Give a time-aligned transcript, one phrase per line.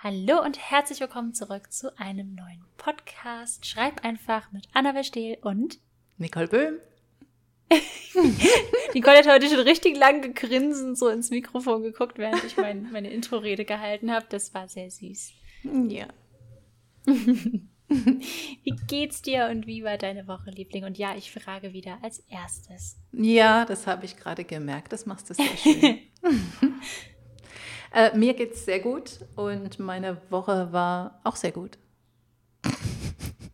[0.00, 3.66] Hallo und herzlich willkommen zurück zu einem neuen Podcast.
[3.66, 5.80] Schreib einfach mit Anna Verstehl und
[6.18, 6.74] Nicole Böhm.
[8.94, 13.10] Nicole hat heute schon richtig lang gegrinsen, so ins Mikrofon geguckt, während ich mein, meine
[13.10, 14.24] Intro-Rede gehalten habe.
[14.28, 15.32] Das war sehr süß.
[15.64, 16.06] Ja.
[17.08, 20.84] wie geht's dir und wie war deine Woche, Liebling?
[20.84, 23.00] Und ja, ich frage wieder als erstes.
[23.10, 24.92] Ja, das habe ich gerade gemerkt.
[24.92, 25.98] Das machst du sehr schön.
[27.92, 31.78] Äh, mir geht es sehr gut und meine Woche war auch sehr gut.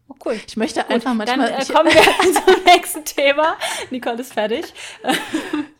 [0.06, 0.38] Oh, cool.
[0.46, 1.50] Ich möchte gut, einfach manchmal.
[1.50, 2.02] Dann äh, kommen wir
[2.44, 3.56] zum nächsten Thema.
[3.90, 4.66] Nicole ist fertig.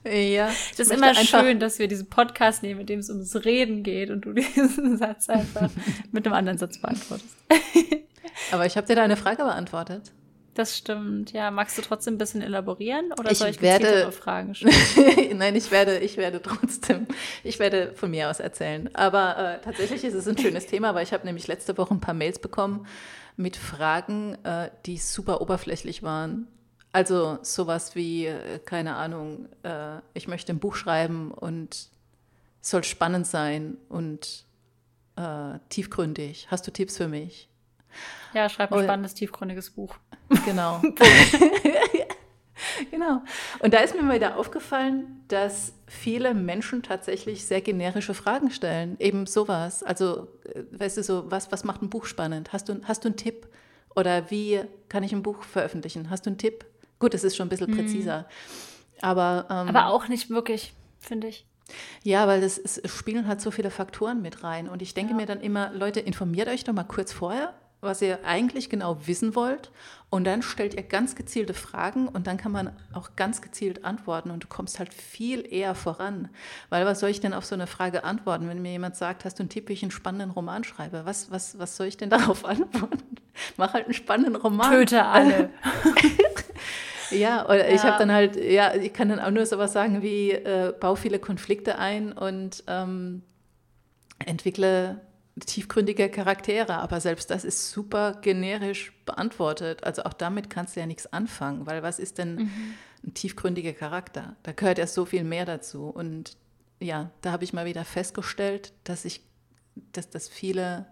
[0.03, 0.49] ja.
[0.73, 4.09] Es ist immer schön, dass wir diesen Podcast nehmen, in dem es ums Reden geht
[4.09, 5.69] und du diesen Satz einfach
[6.11, 7.37] mit einem anderen Satz beantwortest.
[8.51, 10.11] Aber ich habe dir da eine Frage beantwortet.
[10.55, 11.51] Das stimmt, ja.
[11.51, 14.75] Magst du trotzdem ein bisschen elaborieren oder ich soll ich werde Fragen stellen?
[15.39, 17.09] Nein, ich werde, ich werde trotzdem,
[17.43, 18.89] ich werde von mir aus erzählen.
[18.95, 22.01] Aber äh, tatsächlich ist es ein schönes Thema, weil ich habe nämlich letzte Woche ein
[22.01, 22.87] paar Mails bekommen
[23.37, 26.47] mit Fragen, äh, die super oberflächlich waren.
[26.93, 31.89] Also sowas wie, äh, keine Ahnung, äh, ich möchte ein Buch schreiben und
[32.63, 34.45] es soll spannend sein und
[35.17, 36.47] äh, tiefgründig.
[36.53, 37.49] Hast du Tipps für mich?
[38.35, 39.95] Ja, schreib ein spannendes, tiefgründiges Buch.
[40.45, 40.83] Genau.
[42.91, 43.23] genau.
[43.61, 48.97] Und da ist mir mal wieder aufgefallen, dass viele Menschen tatsächlich sehr generische Fragen stellen.
[48.99, 49.83] Eben sowas.
[49.83, 52.53] Also, äh, weißt du, so, was, was macht ein Buch spannend?
[52.53, 53.49] Hast du, hast du einen Tipp?
[53.95, 56.11] Oder wie kann ich ein Buch veröffentlichen?
[56.11, 56.65] Hast du einen Tipp?
[56.99, 57.77] Gut, es ist schon ein bisschen mhm.
[57.77, 58.21] präziser.
[58.21, 59.03] Mhm.
[59.03, 61.47] Aber, ähm, Aber auch nicht wirklich, finde ich.
[62.03, 64.69] Ja, weil es, spielen halt so viele Faktoren mit rein.
[64.69, 65.17] Und ich denke ja.
[65.17, 67.55] mir dann immer, Leute, informiert euch doch mal kurz vorher,
[67.85, 69.71] was ihr eigentlich genau wissen wollt.
[70.11, 74.31] Und dann stellt ihr ganz gezielte Fragen und dann kann man auch ganz gezielt antworten
[74.31, 76.29] und du kommst halt viel eher voran.
[76.69, 79.41] Weil was soll ich denn auf so eine Frage antworten, wenn mir jemand sagt, hast
[79.41, 81.03] du einen Tipp, wie ich einen spannenden Roman schreibe?
[81.05, 83.17] Was, was, was soll ich denn darauf antworten?
[83.57, 84.71] Mach halt einen spannenden Roman.
[84.71, 85.51] Töte alle.
[87.11, 87.75] ja, oder ja.
[87.75, 90.95] ich habe dann halt, ja, ich kann dann auch nur sowas sagen wie, äh, bau
[90.95, 93.23] viele Konflikte ein und ähm,
[94.25, 95.01] entwickle
[95.41, 99.83] tiefgründige Charaktere, aber selbst das ist super generisch beantwortet.
[99.85, 102.75] Also auch damit kannst du ja nichts anfangen, weil was ist denn mhm.
[103.05, 104.37] ein tiefgründiger Charakter?
[104.45, 105.87] Da gehört ja so viel mehr dazu.
[105.87, 106.37] Und
[106.81, 109.23] ja, da habe ich mal wieder festgestellt, dass ich,
[109.93, 110.87] dass, dass viele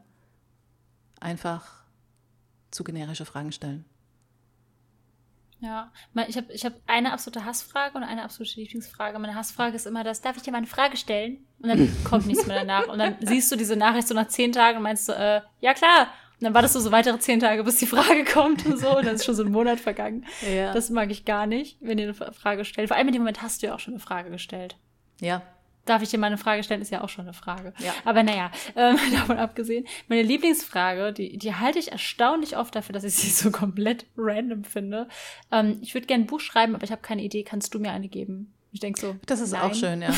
[1.20, 1.84] einfach
[2.72, 3.84] zu generische Fragen stellen.
[5.62, 5.93] Ja,
[6.27, 9.17] ich habe ich hab eine absolute Hassfrage und eine absolute Lieblingsfrage.
[9.21, 11.47] Meine Hassfrage ist immer das, darf ich dir mal eine Frage stellen?
[11.61, 12.89] Und dann kommt nichts mehr danach.
[12.89, 15.73] Und dann siehst du diese Nachricht so nach zehn Tagen und meinst so, äh, ja
[15.73, 16.09] klar.
[16.41, 18.97] Und dann wartest du so weitere zehn Tage, bis die Frage kommt und so.
[18.97, 20.27] Und dann ist schon so ein Monat vergangen.
[20.53, 20.73] Ja.
[20.75, 22.89] Das mag ich gar nicht, wenn ihr eine Frage stellt.
[22.89, 24.77] Vor allem in dem Moment hast du ja auch schon eine Frage gestellt.
[25.21, 25.43] Ja,
[25.84, 26.81] Darf ich dir mal eine Frage stellen?
[26.81, 27.72] Ist ja auch schon eine Frage.
[27.78, 27.93] Ja.
[28.04, 29.87] Aber naja, ähm, davon abgesehen.
[30.09, 34.65] Meine Lieblingsfrage, die, die halte ich erstaunlich oft dafür, dass ich sie so komplett random
[34.65, 35.09] finde.
[35.50, 37.43] Ähm, ich würde gerne ein Buch schreiben, aber ich habe keine Idee.
[37.43, 38.53] Kannst du mir eine geben?
[38.70, 39.16] Ich denke so.
[39.26, 39.62] Das ist nein.
[39.62, 40.15] auch schön, ja.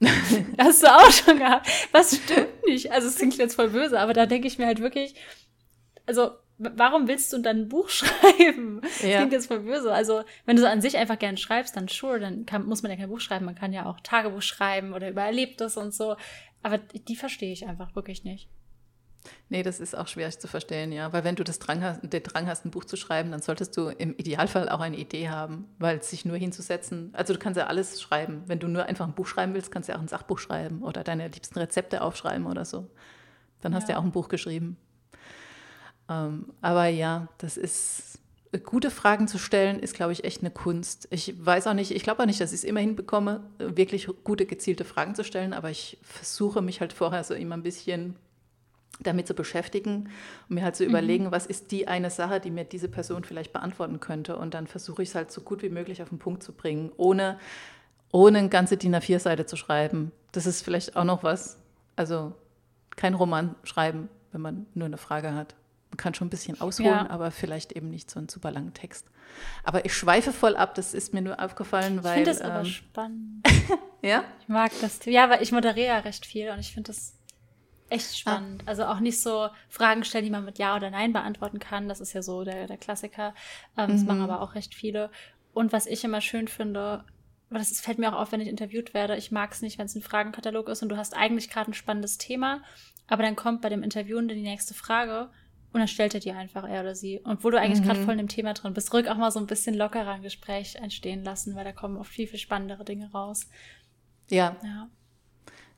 [0.58, 1.68] Hast du auch schon gehabt?
[1.92, 2.90] Was stimmt nicht?
[2.90, 5.14] Also es klingt jetzt voll böse, aber da denke ich mir halt wirklich,
[6.06, 6.30] also
[6.76, 8.80] warum willst du dann ein Buch schreiben?
[8.82, 9.18] Das ja.
[9.18, 9.92] klingt jetzt voll böse.
[9.92, 12.90] Also, wenn du so an sich einfach gern schreibst, dann sure, dann kann, muss man
[12.90, 13.44] ja kein Buch schreiben.
[13.44, 16.16] Man kann ja auch Tagebuch schreiben oder über Erlebtes und so.
[16.62, 18.48] Aber die verstehe ich einfach wirklich nicht.
[19.48, 21.12] Nee, das ist auch schwierig zu verstehen, ja.
[21.12, 23.76] Weil wenn du das Drang hast, den Drang hast, ein Buch zu schreiben, dann solltest
[23.76, 27.66] du im Idealfall auch eine Idee haben, weil sich nur hinzusetzen, also du kannst ja
[27.66, 28.42] alles schreiben.
[28.46, 30.82] Wenn du nur einfach ein Buch schreiben willst, kannst du ja auch ein Sachbuch schreiben
[30.82, 32.90] oder deine liebsten Rezepte aufschreiben oder so.
[33.60, 33.86] Dann hast ja.
[33.86, 34.76] du ja auch ein Buch geschrieben.
[36.08, 38.18] Ähm, aber ja, das ist
[38.58, 41.08] gute Fragen zu stellen, ist, glaube ich, echt eine Kunst.
[41.10, 44.46] Ich weiß auch nicht, ich glaube auch nicht, dass ich es immer hinbekomme, wirklich gute,
[44.46, 48.16] gezielte Fragen zu stellen, aber ich versuche mich halt vorher so immer ein bisschen
[49.00, 50.08] damit zu beschäftigen
[50.48, 50.90] und mir halt zu mhm.
[50.90, 54.36] überlegen, was ist die eine Sache, die mir diese Person vielleicht beantworten könnte.
[54.36, 56.92] Und dann versuche ich es halt so gut wie möglich auf den Punkt zu bringen,
[56.96, 57.38] ohne,
[58.12, 60.12] ohne eine ganze DIN A4-Seite zu schreiben.
[60.30, 61.58] Das ist vielleicht auch noch was.
[61.96, 62.34] Also
[62.94, 65.56] kein Roman schreiben, wenn man nur eine Frage hat.
[65.94, 67.08] Man kann schon ein bisschen ausholen, ja.
[67.08, 69.06] aber vielleicht eben nicht so einen super langen Text.
[69.62, 72.22] Aber ich schweife voll ab, das ist mir nur aufgefallen, weil.
[72.22, 73.46] Ich finde das ähm, aber spannend.
[74.02, 74.24] ja?
[74.40, 75.04] Ich mag das.
[75.04, 77.16] Ja, weil ich moderiere ja recht viel und ich finde das
[77.90, 78.16] echt ah.
[78.16, 78.62] spannend.
[78.66, 78.70] Ah.
[78.70, 81.88] Also auch nicht so Fragen stellen, die man mit Ja oder Nein beantworten kann.
[81.88, 83.32] Das ist ja so der, der Klassiker.
[83.78, 84.24] Ähm, das machen mhm.
[84.24, 85.12] aber auch recht viele.
[85.52, 87.04] Und was ich immer schön finde,
[87.50, 89.16] aber das fällt mir auch auf, wenn ich interviewt werde.
[89.16, 91.74] Ich mag es nicht, wenn es ein Fragenkatalog ist und du hast eigentlich gerade ein
[91.74, 92.64] spannendes Thema,
[93.06, 95.30] aber dann kommt bei dem Interviewen die nächste Frage
[95.74, 97.20] und dann stellt er dir einfach er oder sie.
[97.20, 97.86] Und wo du eigentlich mhm.
[97.86, 100.22] gerade voll in dem Thema drin bist, rück auch mal so ein bisschen lockerer ein
[100.22, 103.48] Gespräch entstehen lassen, weil da kommen oft viel, viel spannendere Dinge raus.
[104.30, 104.56] Ja.
[104.62, 104.88] Ja,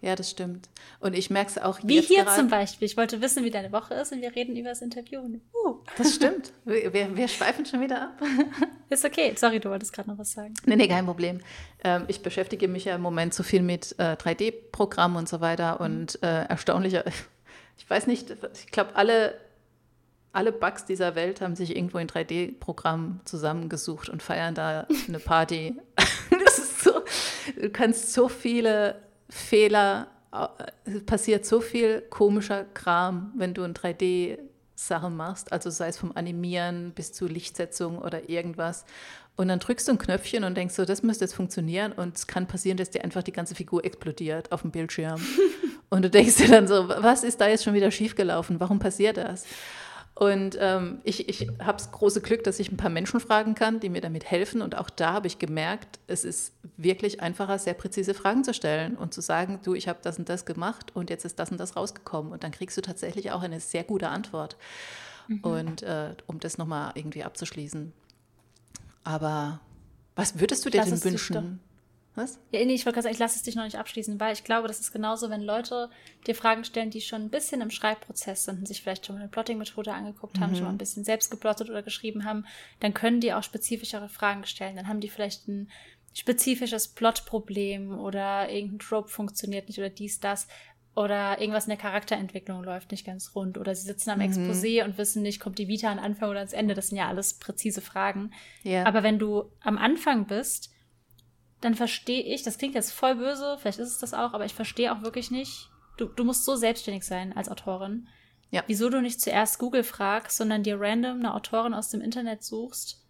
[0.02, 0.68] Ja, das stimmt.
[1.00, 2.36] Und ich merke es auch Wie hier grad.
[2.36, 2.84] zum Beispiel.
[2.84, 5.20] Ich wollte wissen, wie deine Woche ist und wir reden über das Interview.
[5.22, 5.78] Uh.
[5.96, 6.52] Das stimmt.
[6.66, 8.22] Wir, wir, wir, schweifen schon wieder ab.
[8.90, 9.32] Ist okay.
[9.34, 10.52] Sorry, du wolltest gerade noch was sagen.
[10.66, 11.40] Nee, nee, kein Problem.
[11.82, 15.80] Ähm, ich beschäftige mich ja im Moment so viel mit äh, 3D-Programmen und so weiter
[15.80, 17.04] und äh, erstaunlicher,
[17.78, 19.34] ich weiß nicht, ich glaube, alle,
[20.36, 25.74] alle Bugs dieser Welt haben sich irgendwo in 3D-Programmen zusammengesucht und feiern da eine Party.
[26.84, 26.90] so,
[27.58, 29.00] du kannst so viele
[29.30, 30.08] Fehler,
[30.84, 34.38] es passiert so viel komischer Kram, wenn du in 3D
[34.74, 38.84] Sachen machst, also sei es vom Animieren bis zu Lichtsetzung oder irgendwas.
[39.36, 42.26] Und dann drückst du ein Knöpfchen und denkst so, das müsste jetzt funktionieren und es
[42.26, 45.18] kann passieren, dass dir einfach die ganze Figur explodiert auf dem Bildschirm.
[45.88, 48.60] und du denkst dir dann so, was ist da jetzt schon wieder schiefgelaufen?
[48.60, 49.46] Warum passiert das?
[50.18, 53.80] Und ähm, ich, ich habe das große Glück, dass ich ein paar Menschen fragen kann,
[53.80, 54.62] die mir damit helfen.
[54.62, 58.96] Und auch da habe ich gemerkt, es ist wirklich einfacher, sehr präzise Fragen zu stellen
[58.96, 61.60] und zu sagen, du, ich habe das und das gemacht und jetzt ist das und
[61.60, 62.32] das rausgekommen.
[62.32, 64.56] Und dann kriegst du tatsächlich auch eine sehr gute Antwort.
[65.28, 65.40] Mhm.
[65.40, 67.92] Und äh, um das nochmal irgendwie abzuschließen.
[69.04, 69.60] Aber
[70.14, 71.60] was würdest du dir denn wünschen?
[72.16, 72.40] Was?
[72.50, 74.42] Ja, nee, ich wollte gerade sagen, ich lasse es dich noch nicht abschließen, weil ich
[74.42, 75.90] glaube, das ist genauso, wenn Leute
[76.26, 79.20] dir Fragen stellen, die schon ein bisschen im Schreibprozess sind und sich vielleicht schon mal
[79.20, 80.56] eine Plotting-Methode angeguckt haben, mhm.
[80.56, 82.46] schon mal ein bisschen selbst geplottet oder geschrieben haben,
[82.80, 84.76] dann können die auch spezifischere Fragen stellen.
[84.76, 85.70] Dann haben die vielleicht ein
[86.14, 90.48] spezifisches Plotproblem oder irgendein Trope funktioniert nicht oder dies, das
[90.94, 94.24] oder irgendwas in der Charakterentwicklung läuft nicht ganz rund oder sie sitzen am mhm.
[94.24, 96.72] Exposé und wissen nicht, kommt die Vita an Anfang oder ans Ende.
[96.72, 98.32] Das sind ja alles präzise Fragen.
[98.64, 98.86] Yeah.
[98.86, 100.72] Aber wenn du am Anfang bist,
[101.66, 104.54] dann verstehe ich, das klingt jetzt voll böse, vielleicht ist es das auch, aber ich
[104.54, 108.06] verstehe auch wirklich nicht, du, du musst so selbstständig sein als Autorin.
[108.50, 108.62] Ja.
[108.68, 113.04] Wieso du nicht zuerst Google fragst, sondern dir random eine Autorin aus dem Internet suchst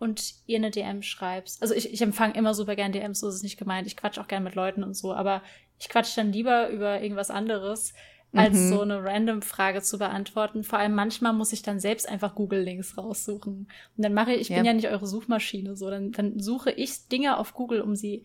[0.00, 1.62] und ihr eine DM schreibst.
[1.62, 3.86] Also ich, ich empfange immer super gern DMs, so ist es nicht gemeint.
[3.86, 5.44] Ich quatsch auch gern mit Leuten und so, aber
[5.78, 7.94] ich quatsch dann lieber über irgendwas anderes,
[8.36, 8.68] als mhm.
[8.68, 10.64] so eine random Frage zu beantworten.
[10.64, 13.68] Vor allem manchmal muss ich dann selbst einfach Google-Links raussuchen.
[13.96, 14.56] Und dann mache ich, ich ja.
[14.56, 18.24] bin ja nicht eure Suchmaschine, so, dann, dann suche ich Dinge auf Google, um sie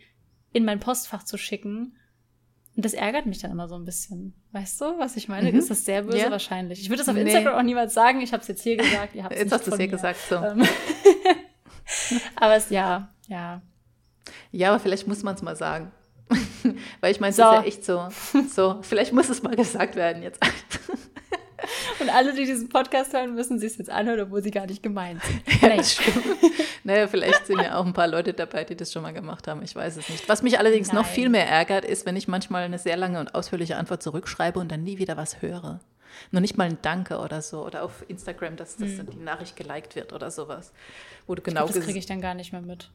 [0.53, 1.95] in mein Postfach zu schicken.
[2.75, 4.33] Und das ärgert mich dann immer so ein bisschen.
[4.53, 5.51] Weißt du, was ich meine?
[5.51, 5.59] Mhm.
[5.59, 6.31] Ist das sehr böse ja.
[6.31, 6.81] wahrscheinlich?
[6.81, 7.21] Ich würde das auf nee.
[7.21, 8.21] Instagram auch niemals sagen.
[8.21, 9.13] Ich habe es jetzt hier gesagt.
[9.13, 10.19] Ihr habt jetzt hast du es hier gesagt.
[10.29, 10.35] So.
[10.35, 10.63] Ähm.
[12.35, 13.61] aber es, ja, ja.
[14.51, 15.91] Ja, aber vielleicht muss man es mal sagen.
[17.01, 17.43] Weil ich meine, es so.
[17.43, 18.07] ist ja echt so.
[18.53, 20.39] So, vielleicht muss es mal gesagt werden jetzt.
[21.99, 25.21] Und alle, die diesen Podcast hören, müssen sich jetzt anhören, obwohl sie gar nicht gemeint
[25.23, 25.41] sind.
[25.61, 26.25] Ja, das stimmt.
[26.83, 29.61] naja, vielleicht sind ja auch ein paar Leute dabei, die das schon mal gemacht haben.
[29.61, 30.27] Ich weiß es nicht.
[30.27, 30.97] Was mich allerdings Nein.
[30.97, 34.59] noch viel mehr ärgert, ist, wenn ich manchmal eine sehr lange und ausführliche Antwort zurückschreibe
[34.59, 35.79] und dann nie wieder was höre.
[36.31, 37.65] Noch nicht mal ein Danke oder so.
[37.65, 39.09] Oder auf Instagram, dass, dass hm.
[39.11, 40.73] die Nachricht geliked wird oder sowas.
[41.27, 42.89] Wo du genau ich glaub, das kriege ich dann gar nicht mehr mit.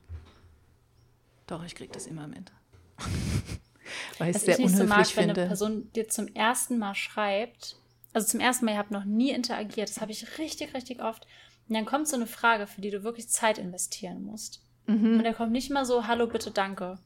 [1.46, 2.50] Doch, ich kriege das immer mit.
[4.18, 5.28] Weil ich es sehr ich unhöflich so mag, finde.
[5.28, 7.76] Wenn eine Person dir zum ersten Mal schreibt,
[8.12, 11.26] also zum ersten Mal, ihr habt noch nie interagiert, das habe ich richtig, richtig oft.
[11.68, 14.62] Und dann kommt so eine Frage, für die du wirklich Zeit investieren musst.
[14.86, 15.18] Mhm.
[15.18, 16.98] Und da kommt nicht mal so, hallo, bitte, danke.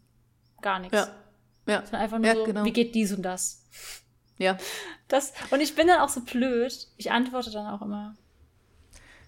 [0.61, 0.97] Gar nichts.
[0.97, 1.09] Ja.
[1.67, 1.81] ja.
[1.83, 2.65] Sondern einfach nur ja, so, genau.
[2.65, 3.65] wie geht dies und das?
[4.39, 4.59] Ja.
[5.09, 8.17] Das, und ich bin dann auch so blöd, ich antworte dann auch immer.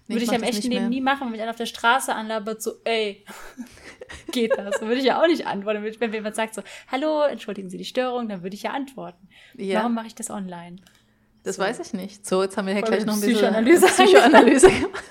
[0.07, 2.13] Nee, Würde ich, ich am echten Leben nie machen, wenn mich einer auf der Straße
[2.13, 3.23] anlabert, so, ey,
[4.31, 4.79] geht das?
[4.79, 5.83] Dann würde ich ja auch nicht antworten.
[5.99, 6.61] Wenn jemand sagt so,
[6.91, 9.29] hallo, entschuldigen Sie die Störung, dann würde ich ja antworten.
[9.55, 9.79] Ja.
[9.79, 10.77] Warum mache ich das online?
[11.43, 11.61] Das so.
[11.61, 12.25] weiß ich nicht.
[12.25, 15.03] So, jetzt haben wir ja gleich noch ein bisschen Psychoanalyse, Psychoanalyse gemacht.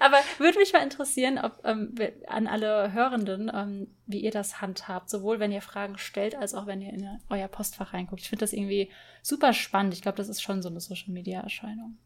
[0.00, 1.94] Aber würde mich mal interessieren, ob ähm,
[2.26, 6.66] an alle Hörenden, ähm, wie ihr das handhabt, sowohl wenn ihr Fragen stellt, als auch
[6.66, 8.20] wenn ihr in euer Postfach reinguckt.
[8.20, 8.90] Ich finde das irgendwie
[9.22, 9.94] super spannend.
[9.94, 11.96] Ich glaube, das ist schon so eine Social-Media-Erscheinung.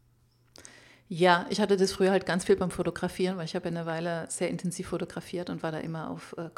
[1.13, 4.27] Ja, ich hatte das früher halt ganz viel beim Fotografieren, weil ich habe eine Weile
[4.29, 6.49] sehr intensiv fotografiert und war da immer auf äh,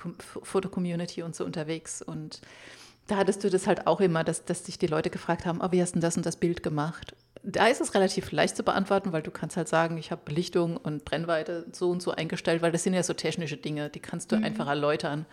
[0.44, 2.04] Foto-Community und so unterwegs.
[2.04, 2.40] Und
[3.08, 5.72] da hattest du das halt auch immer, dass, dass dich die Leute gefragt haben, oh,
[5.72, 7.16] wie hast du das und das Bild gemacht?
[7.42, 10.78] Da ist es relativ leicht zu beantworten, weil du kannst halt sagen, ich habe Belichtung
[10.78, 14.32] und Brennweite so und so eingestellt, weil das sind ja so technische Dinge, die kannst
[14.32, 14.44] du mhm.
[14.44, 15.26] einfach erläutern.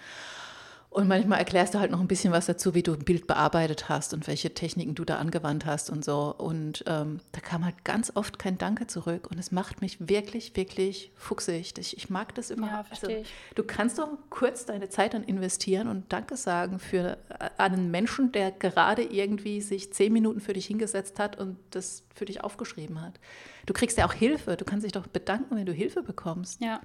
[0.92, 3.88] Und manchmal erklärst du halt noch ein bisschen was dazu, wie du ein Bild bearbeitet
[3.88, 6.34] hast und welche Techniken du da angewandt hast und so.
[6.36, 9.28] Und ähm, da kam halt ganz oft kein Danke zurück.
[9.30, 11.78] Und es macht mich wirklich, wirklich fuchsig.
[11.78, 12.66] Ich, ich mag das immer.
[12.66, 17.18] Ja, verstehe also, Du kannst doch kurz deine Zeit dann investieren und Danke sagen für
[17.28, 22.02] äh, einen Menschen, der gerade irgendwie sich zehn Minuten für dich hingesetzt hat und das
[22.16, 23.20] für dich aufgeschrieben hat.
[23.64, 24.56] Du kriegst ja auch Hilfe.
[24.56, 26.60] Du kannst dich doch bedanken, wenn du Hilfe bekommst.
[26.60, 26.80] Ja.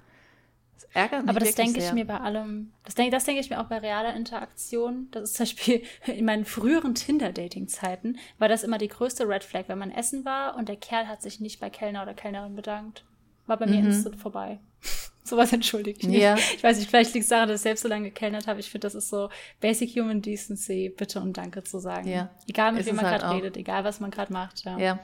[0.76, 3.50] Das ärgert mich Aber das denke ich mir bei allem, das denke das denk ich
[3.50, 5.08] mir auch bei realer Interaktion.
[5.10, 9.64] Das ist zum Beispiel in meinen früheren Tinder-Dating-Zeiten, war das immer die größte Red Flag,
[9.68, 13.04] wenn man essen war und der Kerl hat sich nicht bei Kellner oder Kellnerin bedankt.
[13.46, 13.86] War bei mir mhm.
[13.86, 14.58] instant vorbei.
[15.24, 16.20] Sowas entschuldige ich nicht.
[16.20, 16.36] Ja.
[16.36, 18.60] Ich weiß nicht, vielleicht liegt es daran, dass ich selbst so lange gekellnert habe.
[18.60, 19.28] Ich finde, das ist so
[19.60, 22.08] Basic Human Decency, bitte und Danke zu sagen.
[22.08, 22.30] Ja.
[22.48, 24.64] Egal, mit wem man halt gerade redet, egal, was man gerade macht.
[24.64, 24.78] Ja.
[24.78, 24.98] ja,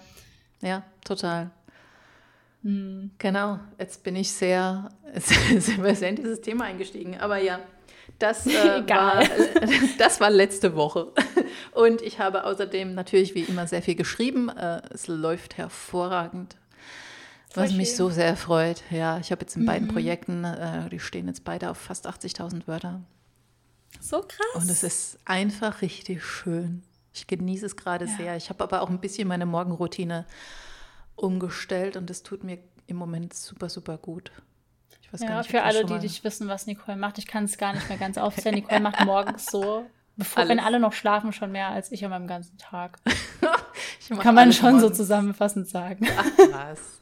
[0.60, 1.50] ja, total.
[2.62, 3.10] Hm.
[3.18, 7.18] Genau, jetzt bin ich sehr, sehr in dieses Thema eingestiegen.
[7.18, 7.60] Aber ja,
[8.18, 8.52] das, äh,
[8.88, 9.24] war,
[9.98, 11.12] das war letzte Woche.
[11.72, 14.48] Und ich habe außerdem natürlich wie immer sehr viel geschrieben.
[14.48, 16.56] Äh, es läuft hervorragend.
[17.50, 17.78] Voll was schön.
[17.78, 18.82] mich so sehr freut.
[18.90, 19.66] Ja, ich habe jetzt in mhm.
[19.66, 23.02] beiden Projekten, äh, die stehen jetzt beide auf fast 80.000 Wörter.
[24.00, 24.62] So krass.
[24.62, 26.82] Und es ist einfach richtig schön.
[27.12, 28.16] Ich genieße es gerade ja.
[28.16, 28.36] sehr.
[28.36, 30.24] Ich habe aber auch ein bisschen meine Morgenroutine
[31.16, 34.32] umgestellt und es tut mir im Moment super, super gut.
[35.18, 37.88] ja, nicht, für alle, die nicht wissen, was Nicole macht, ich kann es gar nicht
[37.88, 38.54] mehr ganz aufzählen.
[38.54, 42.26] Nicole macht morgens so, bevor, wenn alle noch schlafen, schon mehr als ich an meinem
[42.26, 42.98] ganzen Tag.
[44.20, 44.82] kann man schon morgens.
[44.82, 46.06] so zusammenfassend sagen.
[46.16, 47.00] Ach, was.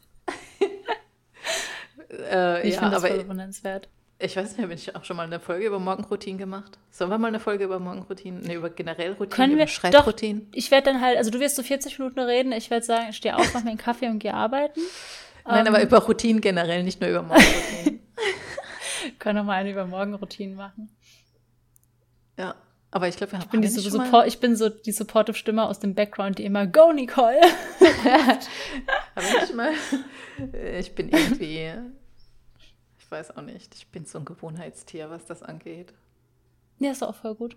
[2.11, 3.89] äh, ich ja, finde das voll bewundernswert.
[4.23, 6.79] Ich weiß nicht, habe ich auch schon mal eine Folge über Morgenroutinen gemacht?
[6.91, 10.51] Sollen wir mal eine Folge über Morgenroutinen, nee, über generell Routinen, Können wir, Schreibroutinen?
[10.51, 13.07] Doch, ich werde dann halt, also du wirst so 40 Minuten reden, ich werde sagen,
[13.11, 14.81] ich stehe auf, mache mir einen Kaffee und gehe arbeiten.
[15.47, 18.01] Nein, um, aber ähm, über Routinen generell, nicht nur über Morgenroutinen.
[19.19, 20.95] Können wir mal eine über Morgenroutinen machen.
[22.39, 22.55] Ja,
[22.91, 25.37] aber ich glaube, wir haben ich bin, die so Support, ich bin so die supportive
[25.37, 27.41] Stimme aus dem Background, die immer Go Nicole.
[29.15, 29.73] aber ich mal,
[30.79, 31.73] ich bin irgendwie
[33.11, 33.75] ich weiß auch nicht.
[33.75, 35.93] Ich bin so ein Gewohnheitstier, was das angeht.
[36.79, 37.57] Ja, ist auch voll gut.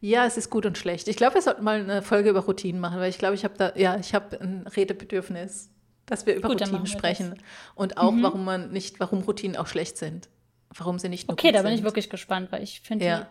[0.00, 1.08] Ja, es ist gut und schlecht.
[1.08, 3.54] Ich glaube, wir sollten mal eine Folge über Routinen machen, weil ich glaube, ich habe
[3.58, 5.70] da, ja, ich habe ein Redebedürfnis,
[6.06, 7.42] dass wir über gut, Routinen sprechen.
[7.74, 8.22] Und auch, mhm.
[8.22, 10.28] warum man nicht, warum Routinen auch schlecht sind.
[10.72, 11.78] Warum sie nicht nur Okay, da bin sind.
[11.80, 13.28] ich wirklich gespannt, weil ich finde, ja.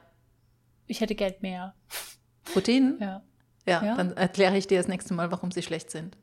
[0.88, 1.74] ich hätte Geld mehr.
[2.54, 2.98] Routinen?
[3.00, 3.24] Ja.
[3.66, 3.86] ja.
[3.86, 6.18] Ja, dann erkläre ich dir das nächste Mal, warum sie schlecht sind.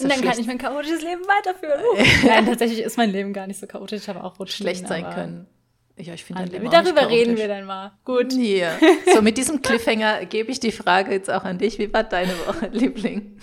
[0.00, 1.80] Und dann kann ich mein chaotisches Leben weiterführen.
[1.92, 2.26] Uh.
[2.26, 4.02] Nein, tatsächlich ist mein Leben gar nicht so chaotisch.
[4.02, 4.48] Ich habe auch Routinen.
[4.48, 5.46] Schlecht sein können.
[5.98, 7.92] Ja, ich finde dein Leben Darüber reden wir dann mal.
[8.04, 8.32] Gut.
[8.34, 8.78] Ja.
[9.14, 11.78] So, mit diesem Cliffhanger gebe ich die Frage jetzt auch an dich.
[11.78, 13.38] Wie war deine Woche, Liebling?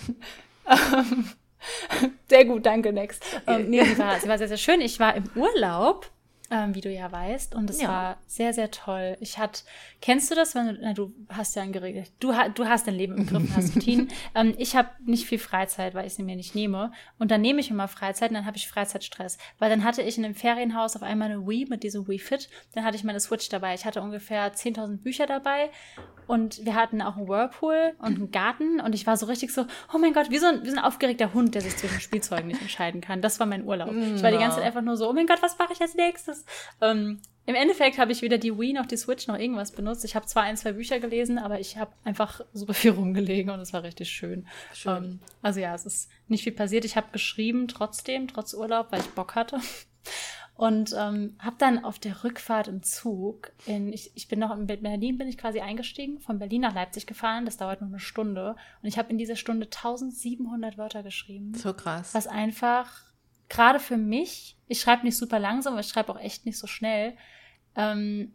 [2.28, 3.24] sehr gut, danke, next.
[3.46, 4.80] Um, nee, sie war, sie war sehr, sehr schön.
[4.80, 6.10] Ich war im Urlaub
[6.54, 7.54] ähm, wie du ja weißt.
[7.54, 7.88] Und es ja.
[7.88, 9.16] war sehr, sehr toll.
[9.20, 9.62] Ich hatte,
[10.00, 12.94] kennst du das, wenn du, na, du hast ja ein geregelt, du, du hast dein
[12.94, 14.08] Leben im Griff, hast Routinen.
[14.36, 16.92] ähm, ich habe nicht viel Freizeit, weil ich sie mir nicht nehme.
[17.18, 19.36] Und dann nehme ich immer Freizeit und dann habe ich Freizeitstress.
[19.58, 22.48] Weil dann hatte ich in einem Ferienhaus auf einmal eine Wii mit diesem Wii Fit.
[22.74, 23.74] Dann hatte ich meine Switch dabei.
[23.74, 25.70] Ich hatte ungefähr 10.000 Bücher dabei.
[26.26, 28.80] Und wir hatten auch einen Whirlpool und einen Garten.
[28.80, 30.84] Und ich war so richtig so, oh mein Gott, wie so ein, wie so ein
[30.84, 33.20] aufgeregter Hund, der sich zwischen Spielzeugen nicht entscheiden kann.
[33.20, 33.90] Das war mein Urlaub.
[33.92, 35.94] Ich war die ganze Zeit einfach nur so, oh mein Gott, was mache ich als
[35.94, 36.43] nächstes?
[36.80, 40.04] Ähm, Im Endeffekt habe ich weder die Wii noch die Switch noch irgendwas benutzt.
[40.04, 43.60] Ich habe zwar ein, zwei Bücher gelesen, aber ich habe einfach super viel rumgelegen und
[43.60, 44.46] es war richtig schön.
[44.72, 45.04] schön.
[45.04, 46.84] Ähm, also ja, es ist nicht viel passiert.
[46.84, 49.60] Ich habe geschrieben trotzdem, trotz Urlaub, weil ich Bock hatte.
[50.56, 54.66] Und ähm, habe dann auf der Rückfahrt im Zug, in, ich, ich bin noch in
[54.66, 58.54] Berlin, bin ich quasi eingestiegen, von Berlin nach Leipzig gefahren, das dauert nur eine Stunde.
[58.80, 61.54] Und ich habe in dieser Stunde 1700 Wörter geschrieben.
[61.54, 62.14] So krass.
[62.14, 63.02] Was einfach
[63.54, 66.66] gerade für mich, ich schreibe nicht super langsam, aber ich schreibe auch echt nicht so
[66.66, 67.16] schnell.
[67.76, 68.34] Ähm,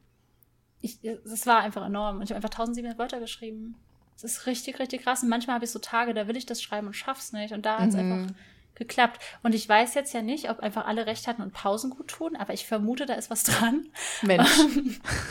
[0.81, 2.17] ich, es war einfach enorm.
[2.17, 3.75] Und ich habe einfach 1700 Wörter geschrieben.
[4.21, 5.23] Das ist richtig, richtig krass.
[5.23, 7.53] Und manchmal habe ich so Tage, da will ich das schreiben und schaff's nicht.
[7.53, 7.99] Und da hat es mhm.
[7.99, 8.35] einfach
[8.75, 9.21] geklappt.
[9.43, 12.37] Und ich weiß jetzt ja nicht, ob einfach alle recht hatten und Pausen gut tun,
[12.37, 13.87] aber ich vermute, da ist was dran.
[14.21, 14.49] Mensch.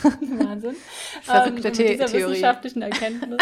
[0.03, 0.75] Wahnsinn.
[1.23, 2.31] Verrückte ähm, mit dieser Theorie.
[2.33, 3.41] wissenschaftlichen Erkenntnis.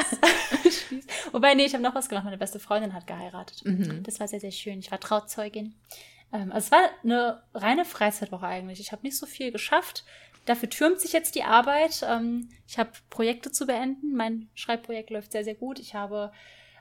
[1.33, 2.23] Wobei, nee, ich habe noch was gemacht.
[2.23, 3.65] Meine beste Freundin hat geheiratet.
[3.65, 4.03] Mhm.
[4.03, 4.79] Das war sehr, sehr schön.
[4.79, 5.75] Ich war Trauzeugin.
[6.33, 8.79] Ähm, also es war eine reine Freizeitwoche eigentlich.
[8.79, 10.05] Ich habe nicht so viel geschafft.
[10.45, 12.05] Dafür türmt sich jetzt die Arbeit.
[12.07, 14.15] Ähm, ich habe Projekte zu beenden.
[14.15, 15.79] Mein Schreibprojekt läuft sehr, sehr gut.
[15.79, 16.31] Ich habe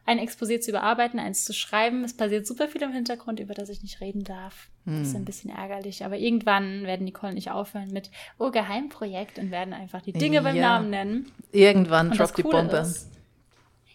[0.07, 2.05] ein Exposé zu überarbeiten, eins zu schreiben.
[2.05, 4.69] Es passiert super viel im Hintergrund, über das ich nicht reden darf.
[4.85, 5.01] Hm.
[5.01, 6.05] Das ist ein bisschen ärgerlich.
[6.05, 10.43] Aber irgendwann werden Nicole nicht aufhören mit, oh, Geheimprojekt und werden einfach die Dinge ja.
[10.43, 11.33] beim Namen nennen.
[11.51, 12.77] Irgendwann droppt die Bombe.
[12.77, 13.11] Ist,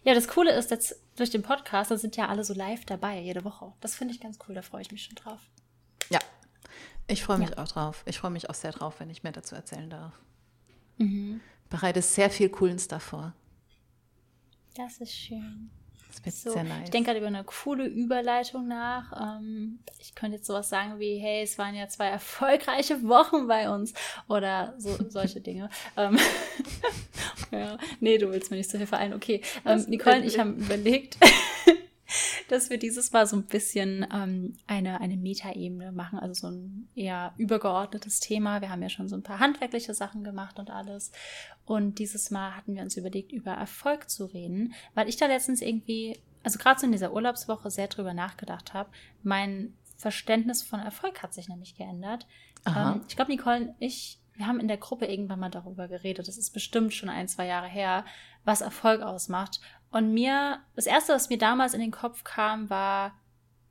[0.04, 3.20] ja, das Coole ist, dass durch den Podcast, da sind ja alle so live dabei,
[3.20, 3.74] jede Woche.
[3.82, 5.40] Das finde ich ganz cool, da freue ich mich schon drauf.
[6.10, 6.20] Ja,
[7.08, 7.58] ich freue mich ja.
[7.58, 8.04] auch drauf.
[8.06, 10.14] Ich freue mich auch sehr drauf, wenn ich mehr dazu erzählen darf.
[10.98, 11.42] Mhm.
[11.70, 13.34] Bereite sehr viel coolen Stuff vor.
[14.76, 15.70] Das ist schön.
[16.12, 16.84] Das wird so, sehr nice.
[16.86, 19.40] Ich denke gerade über eine coole Überleitung nach.
[19.40, 23.70] Ähm, ich könnte jetzt sowas sagen wie, hey, es waren ja zwei erfolgreiche Wochen bei
[23.70, 23.94] uns
[24.28, 25.70] oder so, solche Dinge.
[25.98, 26.18] ähm,
[27.52, 29.14] ja, nee, du willst mir nicht so viel vereinen.
[29.14, 31.18] Okay, ähm, Nicole und ich haben überlegt,
[32.52, 36.90] dass wir dieses Mal so ein bisschen ähm, eine, eine Metaebene machen, also so ein
[36.96, 38.62] eher übergeordnetes Thema.
[38.62, 41.12] Wir haben ja schon so ein paar handwerkliche Sachen gemacht und alles.
[41.66, 45.62] Und dieses Mal hatten wir uns überlegt, über Erfolg zu reden, weil ich da letztens
[45.62, 48.90] irgendwie, also gerade so in dieser Urlaubswoche sehr drüber nachgedacht habe.
[49.24, 52.28] Mein Verständnis von Erfolg hat sich nämlich geändert.
[52.66, 56.28] Ähm, ich glaube, Nicole und ich, wir haben in der Gruppe irgendwann mal darüber geredet.
[56.28, 58.04] Das ist bestimmt schon ein, zwei Jahre her,
[58.44, 59.62] was Erfolg ausmacht.
[59.92, 63.14] Und mir, das erste, was mir damals in den Kopf kam, war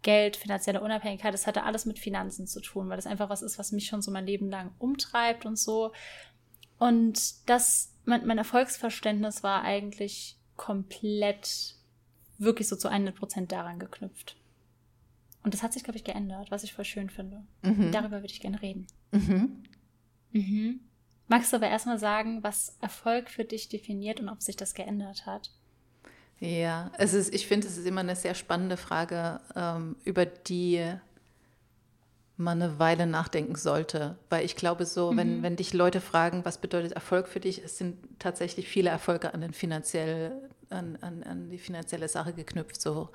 [0.02, 1.34] Geld, finanzielle Unabhängigkeit.
[1.34, 4.02] Das hatte alles mit Finanzen zu tun, weil das einfach was ist, was mich schon
[4.02, 5.92] so mein Leben lang umtreibt und so.
[6.78, 11.76] Und das, mein, mein Erfolgsverständnis war eigentlich komplett
[12.38, 14.36] wirklich so zu 100 Prozent daran geknüpft.
[15.42, 17.42] Und das hat sich, glaube ich, geändert, was ich voll schön finde.
[17.62, 17.92] Mhm.
[17.92, 18.86] Darüber würde ich gerne reden.
[19.10, 19.62] Mhm.
[20.32, 20.80] Mhm.
[21.28, 25.26] Magst du aber erstmal sagen, was Erfolg für dich definiert und ob sich das geändert
[25.26, 25.50] hat?
[26.40, 30.82] Ja, es ist, ich finde, es ist immer eine sehr spannende Frage, ähm, über die
[32.38, 34.16] man eine Weile nachdenken sollte.
[34.30, 35.16] Weil ich glaube, so, mhm.
[35.18, 39.34] wenn, wenn dich Leute fragen, was bedeutet Erfolg für dich, es sind tatsächlich viele Erfolge
[39.34, 40.32] an den finanziell,
[40.70, 42.80] an, an, an die finanzielle Sache geknüpft.
[42.80, 43.10] So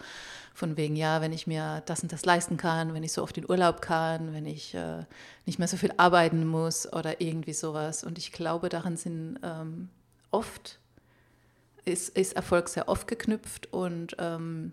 [0.53, 3.37] von wegen, ja, wenn ich mir das und das leisten kann, wenn ich so oft
[3.39, 5.03] in Urlaub kann, wenn ich äh,
[5.47, 8.03] nicht mehr so viel arbeiten muss oder irgendwie sowas.
[8.03, 9.89] Und ich glaube, daran sind ähm,
[10.29, 10.77] oft
[11.85, 14.71] ist, ist Erfolg sehr oft geknüpft und ähm,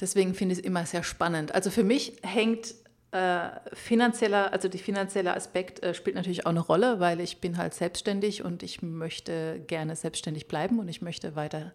[0.00, 1.54] deswegen finde ich es immer sehr spannend.
[1.54, 2.74] Also für mich hängt
[3.12, 7.58] äh, finanzieller, also der finanzielle Aspekt äh, spielt natürlich auch eine Rolle, weil ich bin
[7.58, 11.72] halt selbstständig und ich möchte gerne selbstständig bleiben und ich möchte weiter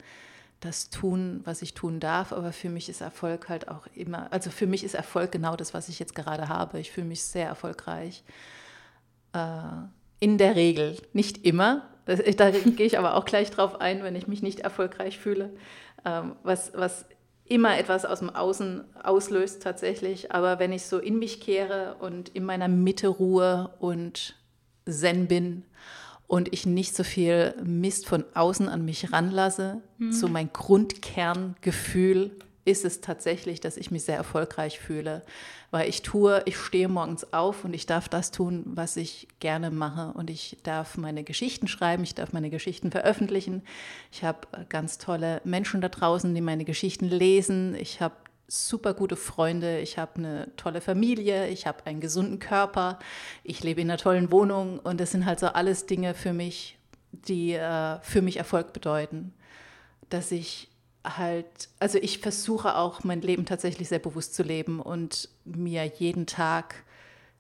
[0.60, 2.34] das tun, was ich tun darf.
[2.34, 5.74] Aber für mich ist Erfolg halt auch immer, also für mich ist Erfolg genau das,
[5.74, 6.80] was ich jetzt gerade habe.
[6.80, 8.24] Ich fühle mich sehr erfolgreich.
[9.34, 9.40] Äh,
[10.20, 11.88] in der Regel, nicht immer.
[12.08, 15.52] Das, da gehe ich aber auch gleich drauf ein, wenn ich mich nicht erfolgreich fühle.
[16.06, 17.06] Ähm, was, was
[17.46, 20.32] immer etwas aus dem Außen auslöst tatsächlich.
[20.32, 24.36] Aber wenn ich so in mich kehre und in meiner Mitte ruhe und
[24.86, 25.64] Zen bin
[26.28, 30.12] und ich nicht so viel Mist von außen an mich ranlasse, mhm.
[30.12, 32.32] so mein Grundkerngefühl
[32.68, 35.24] ist es tatsächlich, dass ich mich sehr erfolgreich fühle,
[35.72, 39.72] weil ich tue, ich stehe morgens auf und ich darf das tun, was ich gerne
[39.72, 43.64] mache und ich darf meine Geschichten schreiben, ich darf meine Geschichten veröffentlichen.
[44.12, 47.74] Ich habe ganz tolle Menschen da draußen, die meine Geschichten lesen.
[47.76, 48.16] Ich habe
[48.50, 53.00] super gute Freunde, ich habe eine tolle Familie, ich habe einen gesunden Körper,
[53.44, 56.78] ich lebe in einer tollen Wohnung und das sind halt so alles Dinge für mich,
[57.12, 59.34] die äh, für mich Erfolg bedeuten,
[60.10, 60.70] dass ich
[61.16, 66.26] halt, also ich versuche auch mein Leben tatsächlich sehr bewusst zu leben und mir jeden
[66.26, 66.84] Tag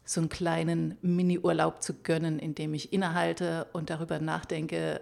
[0.06, 5.02] so einen kleinen Mini-Urlaub zu gönnen, in dem ich innehalte und darüber nachdenke,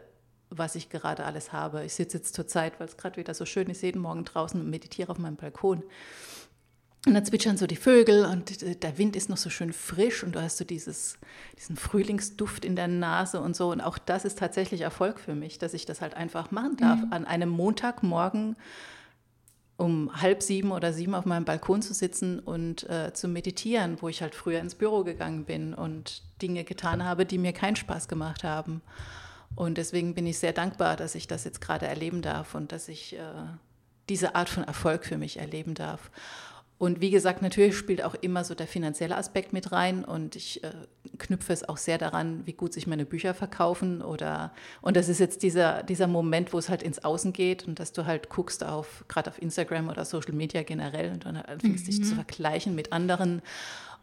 [0.49, 1.86] was ich gerade alles habe.
[1.86, 4.60] Ich sitze jetzt zur Zeit, weil es gerade wieder so schön ist, jeden Morgen draußen
[4.60, 5.84] und meditiere auf meinem Balkon.
[7.05, 10.33] Und dann zwitschern so die Vögel und der Wind ist noch so schön frisch und
[10.33, 11.17] du hast so dieses,
[11.57, 13.69] diesen Frühlingsduft in der Nase und so.
[13.69, 16.99] Und auch das ist tatsächlich Erfolg für mich, dass ich das halt einfach machen darf.
[16.99, 17.13] Mhm.
[17.13, 18.55] An einem Montagmorgen
[19.77, 24.07] um halb sieben oder sieben auf meinem Balkon zu sitzen und äh, zu meditieren, wo
[24.07, 28.07] ich halt früher ins Büro gegangen bin und Dinge getan habe, die mir keinen Spaß
[28.07, 28.81] gemacht haben.
[29.55, 32.87] Und deswegen bin ich sehr dankbar, dass ich das jetzt gerade erleben darf und dass
[32.87, 33.19] ich äh,
[34.09, 36.09] diese Art von Erfolg für mich erleben darf.
[36.77, 40.61] Und wie gesagt, natürlich spielt auch immer so der finanzielle Aspekt mit rein und ich
[40.61, 40.71] äh,
[41.17, 45.19] knüpfe es auch sehr daran, wie gut sich meine Bücher verkaufen oder und das ist
[45.19, 48.61] jetzt dieser, dieser Moment, wo es halt ins Außen geht und dass du halt guckst
[48.61, 51.89] auf, gerade auf Instagram oder Social Media generell und dann anfängst mhm.
[51.89, 52.15] dich zu mhm.
[52.15, 53.41] vergleichen mit anderen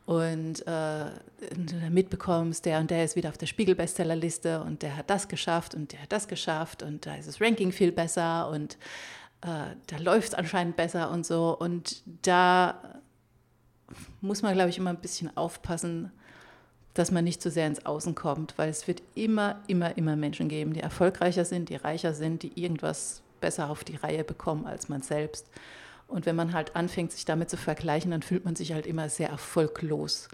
[0.06, 5.28] und äh, mitbekommst, der und der ist wieder auf der Spiegel-Bestsellerliste und der hat das
[5.28, 8.78] geschafft und der hat das geschafft und da ist das Ranking viel besser und
[9.42, 11.56] äh, da läuft es anscheinend besser und so.
[11.56, 13.00] Und da
[14.20, 16.10] muss man, glaube ich, immer ein bisschen aufpassen,
[16.94, 20.48] dass man nicht zu sehr ins Außen kommt, weil es wird immer, immer, immer Menschen
[20.48, 24.88] geben, die erfolgreicher sind, die reicher sind, die irgendwas besser auf die Reihe bekommen als
[24.88, 25.48] man selbst.
[26.06, 29.08] Und wenn man halt anfängt, sich damit zu vergleichen, dann fühlt man sich halt immer
[29.08, 30.28] sehr erfolglos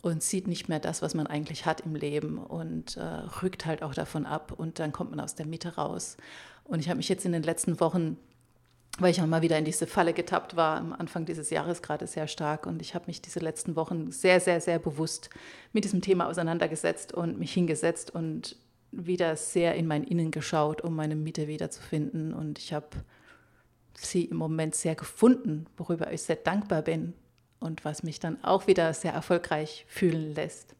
[0.00, 3.02] und sieht nicht mehr das, was man eigentlich hat im Leben und äh,
[3.42, 6.16] rückt halt auch davon ab und dann kommt man aus der Mitte raus.
[6.64, 8.16] Und ich habe mich jetzt in den letzten Wochen
[9.00, 12.06] weil ich auch mal wieder in diese Falle getappt war am Anfang dieses Jahres gerade
[12.06, 12.66] sehr stark.
[12.66, 15.30] Und ich habe mich diese letzten Wochen sehr, sehr, sehr bewusst
[15.72, 18.56] mit diesem Thema auseinandergesetzt und mich hingesetzt und
[18.92, 22.34] wieder sehr in mein Innen geschaut, um meine Miete wiederzufinden.
[22.34, 22.88] Und ich habe
[23.94, 27.14] sie im Moment sehr gefunden, worüber ich sehr dankbar bin
[27.60, 30.74] und was mich dann auch wieder sehr erfolgreich fühlen lässt.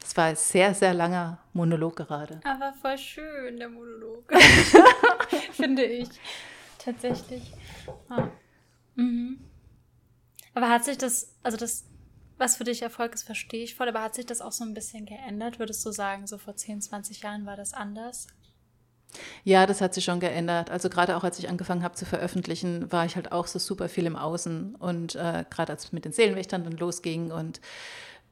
[0.00, 2.40] Das war ein sehr, sehr langer Monolog gerade.
[2.44, 4.24] Aber voll schön, der Monolog.
[5.52, 6.08] Finde ich.
[6.82, 7.52] Tatsächlich.
[8.08, 8.28] Ah.
[8.94, 9.38] Mhm.
[10.54, 11.84] Aber hat sich das, also das,
[12.38, 14.74] was für dich Erfolg ist, verstehe ich voll, aber hat sich das auch so ein
[14.74, 15.58] bisschen geändert?
[15.58, 18.26] Würdest du sagen, so vor 10, 20 Jahren war das anders?
[19.44, 20.70] Ja, das hat sich schon geändert.
[20.70, 23.88] Also gerade auch als ich angefangen habe zu veröffentlichen, war ich halt auch so super
[23.88, 24.74] viel im Außen.
[24.76, 27.60] Und äh, gerade als es mit den Seelenwächtern dann losging und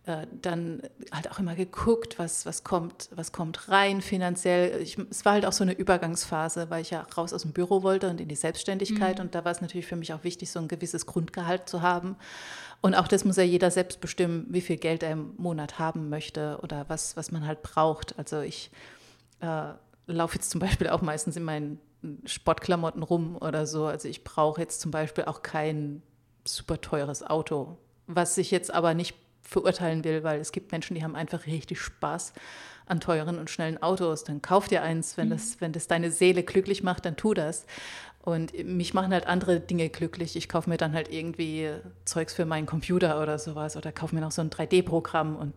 [0.08, 0.80] äh, dann
[1.12, 4.80] halt auch immer geguckt, was, was, kommt, was kommt rein finanziell.
[4.80, 7.82] Ich, es war halt auch so eine Übergangsphase, weil ich ja raus aus dem Büro
[7.82, 9.18] wollte und in die Selbstständigkeit.
[9.18, 9.26] Mhm.
[9.26, 12.16] Und da war es natürlich für mich auch wichtig, so ein gewisses Grundgehalt zu haben.
[12.80, 16.08] Und auch das muss ja jeder selbst bestimmen, wie viel Geld er im Monat haben
[16.08, 18.18] möchte oder was, was man halt braucht.
[18.18, 18.70] Also ich
[19.40, 19.72] äh,
[20.06, 21.78] laufe jetzt zum Beispiel auch meistens in meinen
[22.24, 23.84] Sportklamotten rum oder so.
[23.84, 26.02] Also ich brauche jetzt zum Beispiel auch kein
[26.46, 29.14] super teures Auto, was ich jetzt aber nicht
[29.48, 32.34] verurteilen will, weil es gibt Menschen, die haben einfach richtig Spaß
[32.86, 34.24] an teuren und schnellen Autos.
[34.24, 35.32] Dann kauf dir eins, wenn, mhm.
[35.32, 37.64] das, wenn das deine Seele glücklich macht, dann tu das.
[38.20, 40.36] Und mich machen halt andere Dinge glücklich.
[40.36, 41.70] Ich kaufe mir dann halt irgendwie
[42.04, 45.54] Zeugs für meinen Computer oder sowas oder kaufe mir noch so ein 3D-Programm und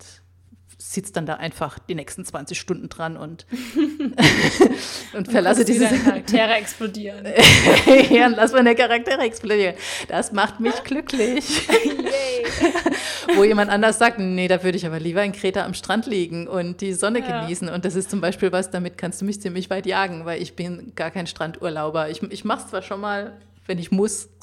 [0.77, 3.45] sitze dann da einfach die nächsten 20 Stunden dran und,
[5.13, 7.25] und verlasse diese Charaktere explodieren.
[8.09, 9.75] ja, lass meine Charaktere explodieren.
[10.07, 11.67] Das macht mich glücklich.
[13.35, 16.47] Wo jemand anders sagt, nee, da würde ich aber lieber in Kreta am Strand liegen
[16.47, 17.41] und die Sonne ja.
[17.41, 17.69] genießen.
[17.69, 20.55] Und das ist zum Beispiel was, damit kannst du mich ziemlich weit jagen, weil ich
[20.55, 22.09] bin gar kein Strandurlauber.
[22.09, 24.29] Ich, ich mache es zwar schon mal, wenn ich muss.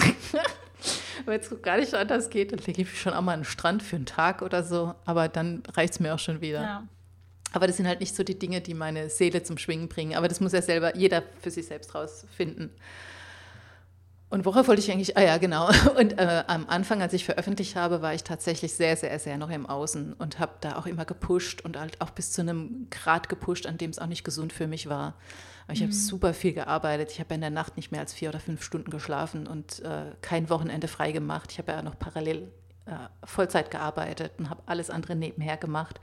[1.26, 3.96] Wenn es gar nicht anders geht, dann lege ich schon auch mal einen Strand für
[3.96, 4.94] einen Tag oder so.
[5.04, 6.62] Aber dann reicht es mir auch schon wieder.
[6.62, 6.88] Ja.
[7.52, 10.14] Aber das sind halt nicht so die Dinge, die meine Seele zum Schwingen bringen.
[10.14, 12.70] Aber das muss ja selber jeder für sich selbst rausfinden.
[14.30, 15.16] Und worauf wollte ich eigentlich?
[15.16, 15.68] Ah ja, genau.
[15.98, 19.48] Und äh, am Anfang, als ich veröffentlicht habe, war ich tatsächlich sehr, sehr, sehr noch
[19.48, 23.28] im Außen und habe da auch immer gepusht und halt auch bis zu einem Grad
[23.30, 25.14] gepusht, an dem es auch nicht gesund für mich war.
[25.64, 25.84] Aber ich mhm.
[25.84, 27.10] habe super viel gearbeitet.
[27.10, 30.12] Ich habe in der Nacht nicht mehr als vier oder fünf Stunden geschlafen und äh,
[30.20, 31.52] kein Wochenende frei gemacht.
[31.52, 32.52] Ich habe ja noch parallel
[32.84, 32.92] äh,
[33.24, 36.00] Vollzeit gearbeitet und habe alles andere nebenher gemacht.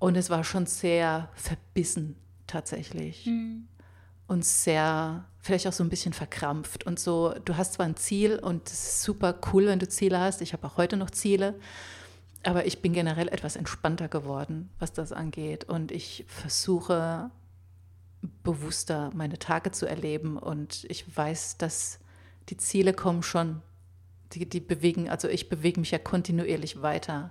[0.00, 3.26] Und es war schon sehr verbissen tatsächlich.
[3.26, 3.68] Mhm.
[4.28, 6.84] Und sehr, vielleicht auch so ein bisschen verkrampft.
[6.84, 10.20] Und so, du hast zwar ein Ziel und es ist super cool, wenn du Ziele
[10.20, 10.42] hast.
[10.42, 11.54] Ich habe auch heute noch Ziele.
[12.44, 15.64] Aber ich bin generell etwas entspannter geworden, was das angeht.
[15.64, 17.30] Und ich versuche
[18.42, 20.36] bewusster meine Tage zu erleben.
[20.36, 21.98] Und ich weiß, dass
[22.48, 23.62] die Ziele kommen schon.
[24.34, 27.30] Die, die bewegen, also ich bewege mich ja kontinuierlich weiter.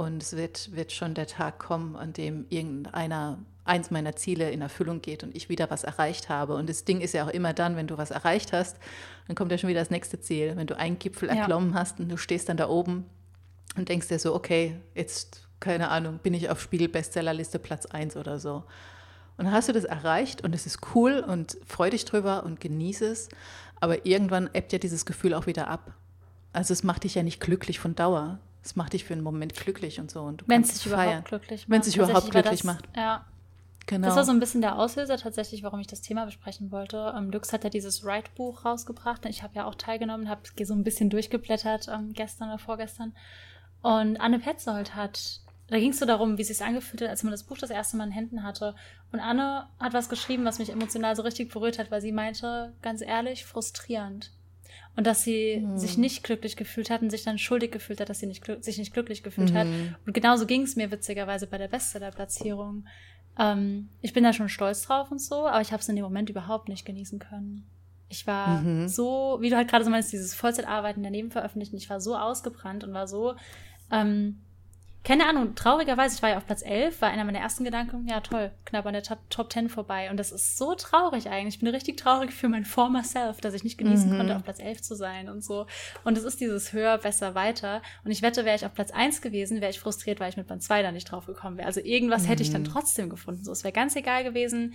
[0.00, 4.62] Und es wird, wird schon der Tag kommen, an dem irgendeiner eins meiner Ziele in
[4.62, 6.54] Erfüllung geht und ich wieder was erreicht habe.
[6.54, 8.78] Und das Ding ist ja auch immer dann, wenn du was erreicht hast,
[9.26, 10.56] dann kommt ja schon wieder das nächste Ziel.
[10.56, 11.80] Wenn du einen Gipfel erklommen ja.
[11.80, 13.04] hast und du stehst dann da oben
[13.76, 18.38] und denkst dir so, okay, jetzt, keine Ahnung, bin ich auf Spiegel-Bestsellerliste Platz 1 oder
[18.38, 18.64] so.
[19.36, 22.58] Und dann hast du das erreicht und es ist cool und freu dich drüber und
[22.58, 23.28] genieße es.
[23.80, 25.92] Aber irgendwann ebbt ja dieses Gefühl auch wieder ab.
[26.54, 28.38] Also es macht dich ja nicht glücklich von Dauer.
[28.62, 30.32] Es macht dich für einen Moment glücklich und so.
[30.46, 31.70] Wenn es sich überhaupt glücklich macht.
[31.70, 32.88] Wenn es sich überhaupt glücklich das, macht.
[32.96, 33.24] Ja.
[33.86, 34.06] Genau.
[34.06, 37.12] Das war so ein bisschen der Auslöser tatsächlich, warum ich das Thema besprechen wollte.
[37.16, 39.24] Ähm, Lux hat ja dieses Write-Buch rausgebracht.
[39.26, 43.14] Ich habe ja auch teilgenommen, habe so ein bisschen durchgeblättert ähm, gestern oder vorgestern.
[43.82, 47.22] Und Anne Petzold hat da ging es so darum, wie es sich angefühlt hat, als
[47.22, 48.74] man das Buch das erste Mal in Händen hatte.
[49.12, 52.74] Und Anne hat was geschrieben, was mich emotional so richtig berührt hat, weil sie meinte,
[52.82, 54.32] ganz ehrlich, frustrierend.
[54.96, 55.78] Und dass sie mhm.
[55.78, 58.76] sich nicht glücklich gefühlt hat und sich dann schuldig gefühlt hat, dass sie nicht, sich
[58.76, 59.56] nicht glücklich gefühlt mhm.
[59.56, 59.66] hat.
[60.04, 62.86] Und genauso ging es mir witzigerweise bei der Bestseller-Platzierung.
[63.38, 66.04] Ähm, ich bin da schon stolz drauf und so, aber ich habe es in dem
[66.04, 67.66] Moment überhaupt nicht genießen können.
[68.08, 68.88] Ich war mhm.
[68.88, 72.82] so, wie du halt gerade so meinst, dieses Vollzeitarbeiten daneben veröffentlichen, ich war so ausgebrannt
[72.82, 73.34] und war so
[73.92, 74.40] ähm,
[75.02, 78.20] keine Ahnung, traurigerweise, ich war ja auf Platz 11, war einer meiner ersten Gedanken, ja
[78.20, 80.10] toll, knapp an der Top, Top 10 vorbei.
[80.10, 81.54] Und das ist so traurig eigentlich.
[81.54, 84.16] Ich bin richtig traurig für mein former Self, dass ich nicht genießen mhm.
[84.18, 85.66] konnte, auf Platz 11 zu sein und so.
[86.04, 87.80] Und es ist dieses höher, besser, weiter.
[88.04, 90.48] Und ich wette, wäre ich auf Platz 1 gewesen, wäre ich frustriert, weil ich mit
[90.48, 91.66] Band 2 da nicht drauf gekommen wäre.
[91.66, 92.26] Also irgendwas mhm.
[92.26, 92.68] hätte ich dann mhm.
[92.68, 93.42] trotzdem gefunden.
[93.42, 94.74] So, es wäre ganz egal gewesen,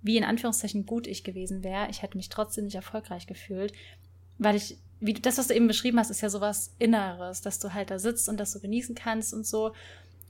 [0.00, 1.88] wie in Anführungszeichen gut ich gewesen wäre.
[1.90, 3.74] Ich hätte mich trotzdem nicht erfolgreich gefühlt,
[4.38, 7.74] weil ich wie das, was du eben beschrieben hast, ist ja sowas Inneres, dass du
[7.74, 9.72] halt da sitzt und das so genießen kannst und so.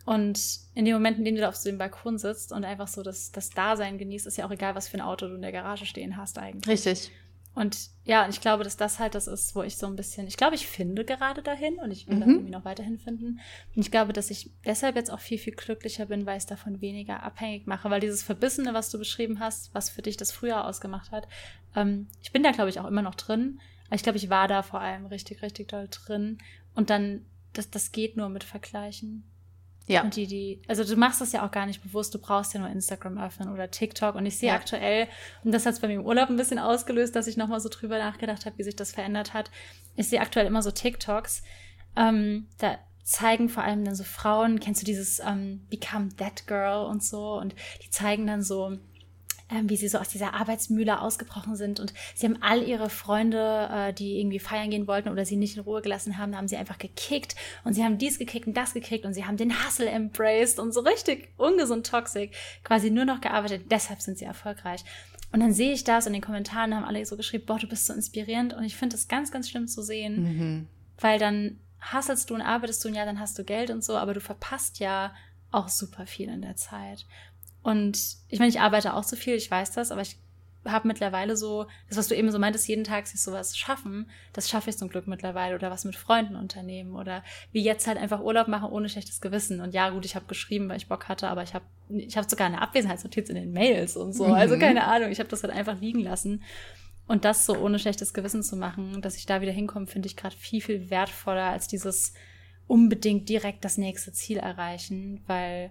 [0.05, 2.87] Und in den Momenten, in denen du da auf so dem Balkon sitzt und einfach
[2.87, 5.43] so das, das Dasein genießt, ist ja auch egal, was für ein Auto du in
[5.43, 6.73] der Garage stehen hast eigentlich.
[6.73, 7.11] Richtig.
[7.57, 10.37] Und ja, ich glaube, dass das halt das ist, wo ich so ein bisschen, ich
[10.37, 12.21] glaube, ich finde gerade dahin und ich will mhm.
[12.21, 13.41] da irgendwie noch weiterhin finden.
[13.75, 16.47] Und ich glaube, dass ich deshalb jetzt auch viel, viel glücklicher bin, weil ich es
[16.47, 20.33] davon weniger abhängig mache, weil dieses Verbissene, was du beschrieben hast, was für dich das
[20.33, 21.29] früher ausgemacht hat,
[21.75, 23.59] ähm, ich bin da, glaube ich, auch immer noch drin.
[23.91, 26.39] Ich glaube, ich war da vor allem richtig, richtig doll drin.
[26.75, 29.25] Und dann, das, das geht nur mit Vergleichen.
[29.87, 30.03] Ja.
[30.03, 32.61] Und die, die, also du machst das ja auch gar nicht bewusst, du brauchst ja
[32.61, 34.17] nur Instagram öffnen oder TikTok.
[34.17, 34.57] Und ich sehe ja.
[34.57, 35.07] aktuell,
[35.45, 37.69] und das hat es bei mir im Urlaub ein bisschen ausgelöst, dass ich nochmal so
[37.69, 39.51] drüber nachgedacht habe, wie sich das verändert hat.
[39.95, 41.43] Ich sehe aktuell immer so TikToks.
[41.97, 46.87] Ähm, da zeigen vor allem dann so Frauen, kennst du dieses ähm, Become That Girl
[46.87, 48.77] und so, und die zeigen dann so
[49.51, 53.69] ähm, wie sie so aus dieser Arbeitsmühle ausgebrochen sind und sie haben all ihre Freunde,
[53.73, 56.57] äh, die irgendwie feiern gehen wollten oder sie nicht in Ruhe gelassen haben, haben sie
[56.57, 59.89] einfach gekickt und sie haben dies gekickt und das gekickt und sie haben den Hustle
[59.89, 63.67] embraced und so richtig ungesund toxic quasi nur noch gearbeitet.
[63.71, 64.85] Deshalb sind sie erfolgreich.
[65.33, 67.87] Und dann sehe ich das in den Kommentaren haben alle so geschrieben, boah, du bist
[67.87, 70.69] so inspirierend und ich finde das ganz, ganz schlimm zu sehen, mhm.
[70.99, 73.97] weil dann hasselst du und arbeitest du und ja, dann hast du Geld und so,
[73.97, 75.15] aber du verpasst ja
[75.51, 77.07] auch super viel in der Zeit.
[77.67, 77.99] Und
[78.29, 80.19] ich meine, ich arbeite auch so viel, ich weiß das, aber ich
[80.65, 84.49] habe mittlerweile so, das, was du eben so meintest, jeden Tag sich sowas schaffen, das
[84.49, 88.21] schaffe ich zum Glück mittlerweile oder was mit Freunden unternehmen oder wie jetzt halt einfach
[88.21, 89.61] Urlaub machen ohne schlechtes Gewissen.
[89.61, 92.31] Und ja, gut, ich habe geschrieben, weil ich Bock hatte, aber ich habe ich hab
[92.31, 94.27] sogar eine Abwesenheitsnotiz in den Mails und so.
[94.27, 94.41] Also mhm.
[94.41, 96.45] Also keine Ahnung, ich habe das halt einfach liegen lassen.
[97.09, 100.15] Und das so ohne schlechtes Gewissen zu machen, dass ich da wieder hinkomme, finde ich
[100.15, 102.13] gerade viel, viel wertvoller als dieses
[102.69, 105.71] unbedingt direkt das nächste Ziel erreichen, weil,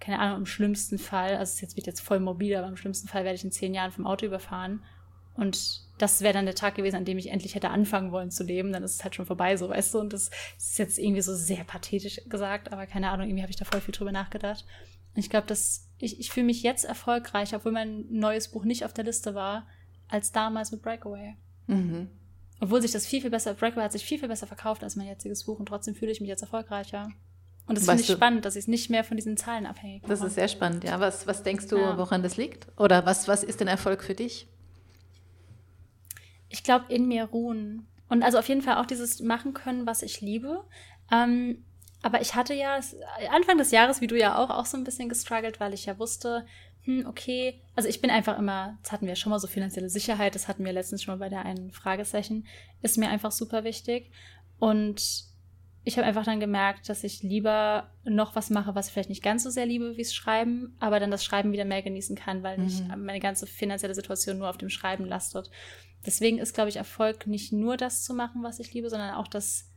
[0.00, 3.08] keine Ahnung, im schlimmsten Fall, also es jetzt wird jetzt voll mobil, aber im schlimmsten
[3.08, 4.82] Fall werde ich in zehn Jahren vom Auto überfahren.
[5.34, 8.42] Und das wäre dann der Tag gewesen, an dem ich endlich hätte anfangen wollen zu
[8.42, 8.72] leben.
[8.72, 10.00] Dann ist es halt schon vorbei, so weißt du.
[10.00, 13.56] Und das ist jetzt irgendwie so sehr pathetisch gesagt, aber keine Ahnung, irgendwie habe ich
[13.56, 14.64] da voll viel drüber nachgedacht.
[15.14, 18.84] Und ich glaube, dass ich, ich fühle mich jetzt erfolgreich, obwohl mein neues Buch nicht
[18.84, 19.66] auf der Liste war,
[20.08, 21.36] als damals mit Breakaway.
[21.66, 22.08] Mhm.
[22.60, 25.06] Obwohl sich das viel, viel besser, Breakaway hat sich viel, viel besser verkauft als mein
[25.06, 27.08] jetziges Buch und trotzdem fühle ich mich jetzt erfolgreicher.
[27.68, 30.10] Und das finde ich spannend, dass ich es nicht mehr von diesen Zahlen abhängig mache.
[30.10, 30.98] Das ist sehr spannend, ja.
[31.00, 31.98] Was, was denkst du, ja.
[31.98, 32.66] woran das liegt?
[32.78, 34.48] Oder was, was ist denn Erfolg für dich?
[36.48, 37.86] Ich glaube, in mir ruhen.
[38.08, 40.64] Und also auf jeden Fall auch dieses machen können, was ich liebe.
[41.12, 41.62] Ähm,
[42.02, 42.80] aber ich hatte ja
[43.30, 45.98] Anfang des Jahres, wie du ja auch, auch so ein bisschen gestruggelt, weil ich ja
[45.98, 46.46] wusste,
[46.84, 50.34] hm, okay, also ich bin einfach immer, das hatten wir schon mal so finanzielle Sicherheit,
[50.34, 52.46] das hatten wir letztens schon mal bei der einen Fragesession,
[52.80, 54.10] ist mir einfach super wichtig.
[54.58, 55.27] Und
[55.84, 59.22] ich habe einfach dann gemerkt, dass ich lieber noch was mache, was ich vielleicht nicht
[59.22, 62.42] ganz so sehr liebe wie das Schreiben, aber dann das Schreiben wieder mehr genießen kann,
[62.42, 63.04] weil nicht mhm.
[63.04, 65.50] meine ganze finanzielle Situation nur auf dem Schreiben lastet.
[66.04, 69.28] Deswegen ist, glaube ich, Erfolg nicht nur das zu machen, was ich liebe, sondern auch
[69.28, 69.68] das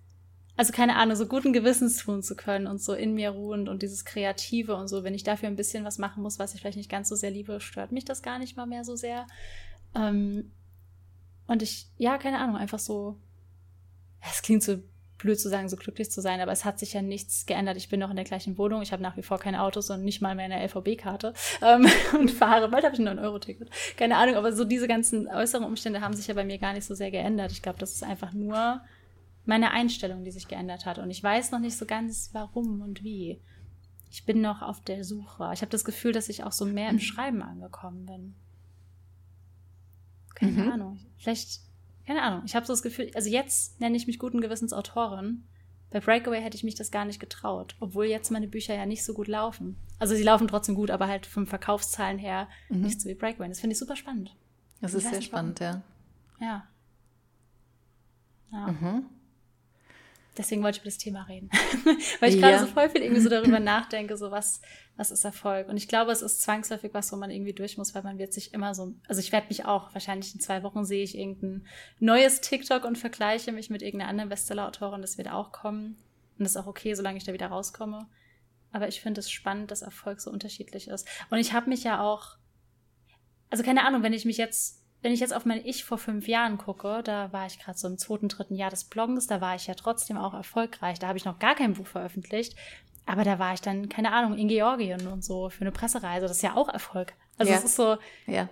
[0.57, 3.81] also keine Ahnung, so guten Gewissens tun zu können und so in mir ruhend und
[3.81, 6.77] dieses Kreative und so, wenn ich dafür ein bisschen was machen muss, was ich vielleicht
[6.77, 9.25] nicht ganz so sehr liebe, stört mich das gar nicht mal mehr so sehr.
[9.95, 10.51] Ähm,
[11.47, 13.17] und ich, ja, keine Ahnung, einfach so,
[14.29, 14.77] es klingt so
[15.21, 17.77] blöd zu sagen, so glücklich zu sein, aber es hat sich ja nichts geändert.
[17.77, 20.03] Ich bin noch in der gleichen Wohnung, ich habe nach wie vor kein Auto und
[20.03, 21.87] nicht mal mehr eine LVB-Karte ähm,
[22.19, 22.69] und fahre.
[22.69, 23.69] Bald habe ich ein 9-Euro-Ticket.
[23.97, 26.85] Keine Ahnung, aber so diese ganzen äußeren Umstände haben sich ja bei mir gar nicht
[26.85, 27.51] so sehr geändert.
[27.51, 28.81] Ich glaube, das ist einfach nur
[29.45, 30.99] meine Einstellung, die sich geändert hat.
[30.99, 33.41] Und ich weiß noch nicht so ganz, warum und wie.
[34.09, 35.49] Ich bin noch auf der Suche.
[35.53, 38.35] Ich habe das Gefühl, dass ich auch so mehr im Schreiben angekommen bin.
[40.35, 40.71] Keine mhm.
[40.71, 40.99] Ahnung.
[41.17, 41.61] Vielleicht,
[42.05, 42.43] keine Ahnung.
[42.45, 45.43] Ich habe so das Gefühl, also jetzt nenne ich mich guten Gewissens Autorin.
[45.89, 49.03] Bei Breakaway hätte ich mich das gar nicht getraut, obwohl jetzt meine Bücher ja nicht
[49.03, 49.75] so gut laufen.
[49.99, 52.81] Also sie laufen trotzdem gut, aber halt vom Verkaufszahlen her mhm.
[52.81, 53.49] nicht so wie Breakaway.
[53.49, 54.35] Das finde ich super spannend.
[54.79, 55.83] Das ist sehr spannend, warum.
[56.39, 56.63] ja.
[58.51, 58.57] Ja.
[58.57, 58.67] ja.
[58.67, 59.05] Mhm.
[60.41, 61.49] Deswegen wollte ich über das Thema reden.
[62.19, 62.49] Weil ich ja.
[62.49, 64.59] gerade so voll viel irgendwie so darüber nachdenke, so was,
[64.97, 65.69] was ist Erfolg?
[65.69, 68.33] Und ich glaube, es ist zwangsläufig was, wo man irgendwie durch muss, weil man wird
[68.33, 71.67] sich immer so, also ich werde mich auch, wahrscheinlich in zwei Wochen sehe ich irgendein
[71.99, 75.97] neues TikTok und vergleiche mich mit irgendeiner anderen Bestseller-Autorin, das wird auch kommen.
[76.39, 78.07] Und das ist auch okay, solange ich da wieder rauskomme.
[78.71, 81.07] Aber ich finde es spannend, dass Erfolg so unterschiedlich ist.
[81.29, 82.37] Und ich habe mich ja auch,
[83.51, 86.27] also keine Ahnung, wenn ich mich jetzt wenn ich jetzt auf mein Ich vor fünf
[86.27, 89.55] Jahren gucke, da war ich gerade so im zweiten, dritten Jahr des Bloggens, da war
[89.55, 90.99] ich ja trotzdem auch erfolgreich.
[90.99, 92.55] Da habe ich noch gar kein Buch veröffentlicht.
[93.07, 96.27] Aber da war ich dann, keine Ahnung, in Georgien und so für eine Pressereise.
[96.27, 97.13] Das ist ja auch Erfolg.
[97.37, 97.57] Also ja.
[97.57, 98.47] es ist so, ja.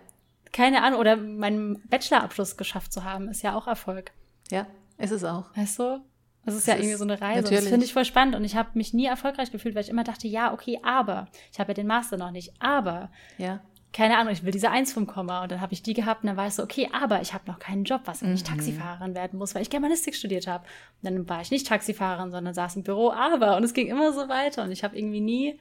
[0.51, 4.11] keine Ahnung, oder meinen Bachelorabschluss geschafft zu haben, ist ja auch Erfolg.
[4.49, 4.65] Ja,
[4.97, 5.55] ist es auch.
[5.55, 6.03] Weißt du?
[6.45, 7.43] Das ist das ja ist irgendwie so eine Reise.
[7.43, 7.63] Natürlich.
[7.65, 8.35] Das finde ich voll spannend.
[8.35, 11.27] Und ich habe mich nie erfolgreich gefühlt, weil ich immer dachte, ja, okay, aber.
[11.53, 13.11] Ich habe ja den Master noch nicht, aber.
[13.37, 15.43] Ja keine Ahnung, ich will diese Eins vom Komma.
[15.43, 17.45] Und dann habe ich die gehabt und dann war ich so, okay, aber ich habe
[17.47, 18.43] noch keinen Job, was ich mhm.
[18.43, 20.65] Taxifahrerin werden muss, weil ich Germanistik studiert habe.
[21.01, 23.57] Und dann war ich nicht Taxifahrerin, sondern saß im Büro, aber.
[23.57, 24.63] Und es ging immer so weiter.
[24.63, 25.59] Und ich habe irgendwie nie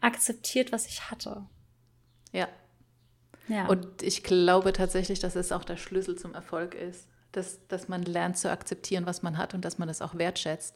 [0.00, 1.44] akzeptiert, was ich hatte.
[2.32, 2.48] Ja.
[3.48, 3.66] ja.
[3.66, 7.06] Und ich glaube tatsächlich, dass es auch der Schlüssel zum Erfolg ist.
[7.32, 10.74] Dass, dass man lernt zu akzeptieren, was man hat und dass man es auch wertschätzt.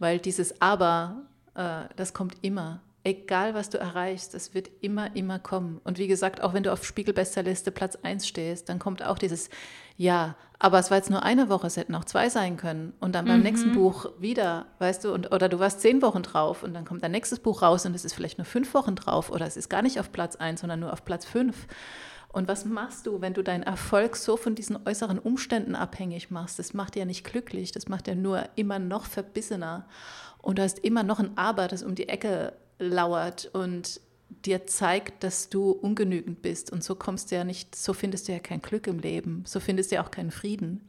[0.00, 1.22] Weil dieses Aber,
[1.54, 5.80] äh, das kommt immer egal was du erreichst, es wird immer, immer kommen.
[5.84, 9.50] Und wie gesagt, auch wenn du auf Spiegel-Bestsellerliste Platz 1 stehst, dann kommt auch dieses,
[9.96, 12.92] ja, aber es war jetzt nur eine Woche, es hätten auch zwei sein können.
[13.00, 13.42] Und dann beim mhm.
[13.42, 17.02] nächsten Buch wieder, weißt du, und, oder du warst zehn Wochen drauf und dann kommt
[17.02, 19.68] dein nächstes Buch raus und es ist vielleicht nur fünf Wochen drauf oder es ist
[19.68, 21.66] gar nicht auf Platz 1, sondern nur auf Platz 5.
[22.28, 26.58] Und was machst du, wenn du deinen Erfolg so von diesen äußeren Umständen abhängig machst?
[26.58, 29.86] Das macht dir nicht glücklich, das macht dir nur immer noch verbissener.
[30.38, 34.00] Und du hast immer noch ein Aber, das um die Ecke lauert und
[34.44, 36.72] dir zeigt, dass du ungenügend bist.
[36.72, 39.60] Und so kommst du ja nicht, so findest du ja kein Glück im Leben, so
[39.60, 40.80] findest du ja auch keinen Frieden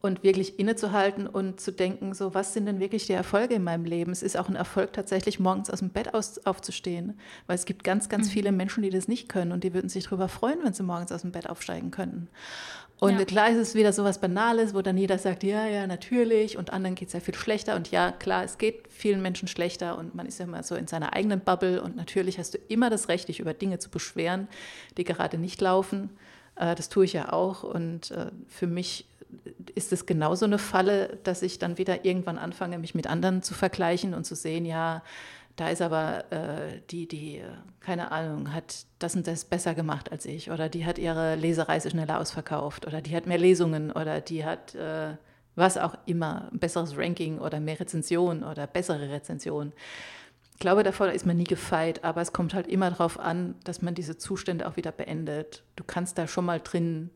[0.00, 3.84] und wirklich innezuhalten und zu denken, so was sind denn wirklich die Erfolge in meinem
[3.84, 4.12] Leben?
[4.12, 7.82] Es ist auch ein Erfolg, tatsächlich morgens aus dem Bett aus, aufzustehen, weil es gibt
[7.82, 8.32] ganz, ganz mhm.
[8.32, 11.10] viele Menschen, die das nicht können und die würden sich darüber freuen, wenn sie morgens
[11.10, 12.28] aus dem Bett aufsteigen könnten.
[13.00, 13.24] Und ja.
[13.24, 16.72] klar ist es wieder so was Banales, wo dann jeder sagt, ja, ja, natürlich und
[16.72, 20.16] anderen geht es ja viel schlechter und ja, klar, es geht vielen Menschen schlechter und
[20.16, 23.08] man ist ja immer so in seiner eigenen Bubble und natürlich hast du immer das
[23.08, 24.48] Recht, dich über Dinge zu beschweren,
[24.96, 26.10] die gerade nicht laufen.
[26.56, 29.06] Äh, das tue ich ja auch und äh, für mich
[29.74, 33.54] ist es genauso eine Falle, dass ich dann wieder irgendwann anfange, mich mit anderen zu
[33.54, 35.02] vergleichen und zu sehen, ja,
[35.56, 37.42] da ist aber äh, die, die,
[37.80, 41.90] keine Ahnung, hat das und das besser gemacht als ich oder die hat ihre Lesereise
[41.90, 45.16] schneller ausverkauft oder die hat mehr Lesungen oder die hat äh,
[45.56, 49.72] was auch immer, ein besseres Ranking oder mehr Rezensionen oder bessere Rezensionen.
[50.52, 53.82] Ich glaube, davor ist man nie gefeit, aber es kommt halt immer darauf an, dass
[53.82, 55.64] man diese Zustände auch wieder beendet.
[55.74, 57.10] Du kannst da schon mal drin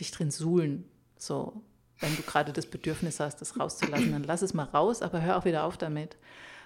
[0.00, 0.84] dich drin suhlen.
[1.16, 1.62] So,
[2.00, 5.36] wenn du gerade das Bedürfnis hast, das rauszulassen, dann lass es mal raus, aber hör
[5.36, 6.16] auch wieder auf damit.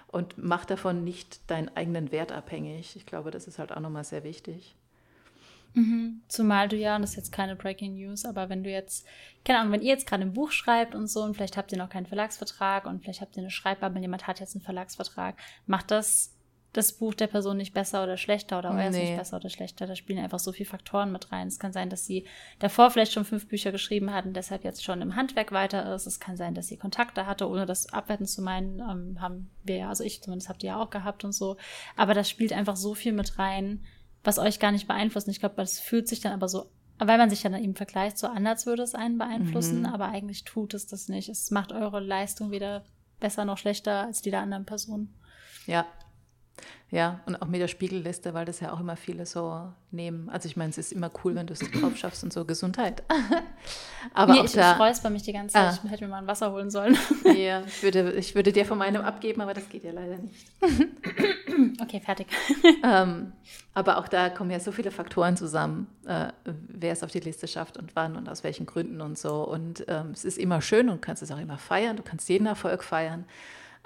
[0.07, 2.95] Und mach davon nicht deinen eigenen Wert abhängig.
[2.95, 4.75] Ich glaube, das ist halt auch nochmal sehr wichtig.
[5.73, 6.21] Mhm.
[6.29, 9.05] Zumal du ja, und das ist jetzt keine Breaking News, aber wenn du jetzt,
[9.43, 11.77] keine Ahnung, wenn ihr jetzt gerade ein Buch schreibt und so und vielleicht habt ihr
[11.77, 15.35] noch keinen Verlagsvertrag und vielleicht habt ihr eine Schreibbubble, jemand hat jetzt einen Verlagsvertrag,
[15.67, 16.34] macht das
[16.75, 19.05] das Buch der Person nicht besser oder schlechter oder euer nee.
[19.05, 19.87] nicht besser oder schlechter.
[19.87, 21.47] Da spielen einfach so viele Faktoren mit rein.
[21.47, 22.27] Es kann sein, dass sie
[22.59, 26.05] davor vielleicht schon fünf Bücher geschrieben hat und deshalb jetzt schon im Handwerk weiter ist.
[26.05, 28.81] Es kann sein, dass sie Kontakte hatte, ohne das abwerten zu meinen.
[28.81, 31.55] Ähm, haben wir ja, also ich zumindest habt ihr ja auch gehabt und so.
[31.95, 33.85] Aber das spielt einfach so viel mit rein,
[34.25, 35.27] was euch gar nicht beeinflusst.
[35.27, 37.75] Und ich glaube, das fühlt sich dann aber so weil man sich ja dann eben
[37.75, 39.85] vergleicht, so anders würde es einen beeinflussen, mhm.
[39.87, 41.27] aber eigentlich tut es das nicht.
[41.27, 42.85] Es macht eure Leistung weder
[43.19, 45.13] besser noch schlechter als die der anderen Person.
[45.67, 45.85] Ja,
[46.91, 50.29] ja, und auch mit der Spiegelliste, weil das ja auch immer viele so nehmen.
[50.29, 53.03] Also ich meine, es ist immer cool, wenn du es drauf schaffst und so Gesundheit.
[54.13, 55.73] Aber nee, auch ich, da, räusper mich die ganze Zeit.
[55.73, 55.79] Ah.
[55.83, 56.95] Ich hätte mir mal ein Wasser holen sollen.
[57.35, 60.47] ja, ich würde, ich würde dir von meinem abgeben, aber das geht ja leider nicht.
[61.81, 62.27] okay, fertig.
[62.83, 63.33] ähm,
[63.73, 67.47] aber auch da kommen ja so viele Faktoren zusammen, äh, wer es auf die Liste
[67.47, 69.43] schafft und wann und aus welchen Gründen und so.
[69.43, 71.97] Und ähm, es ist immer schön und kannst es auch immer feiern.
[71.97, 73.25] Du kannst jeden Erfolg feiern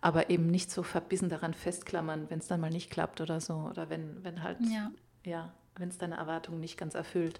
[0.02, 3.56] aber eben nicht so verbissen daran festklammern, wenn es dann mal nicht klappt oder so.
[3.70, 4.92] Oder wenn, wenn halt, ja,
[5.24, 7.40] ja wenn es deine Erwartungen nicht ganz erfüllt.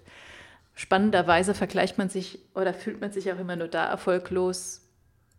[0.74, 4.82] Spannenderweise vergleicht man sich oder fühlt man sich auch immer nur da erfolglos.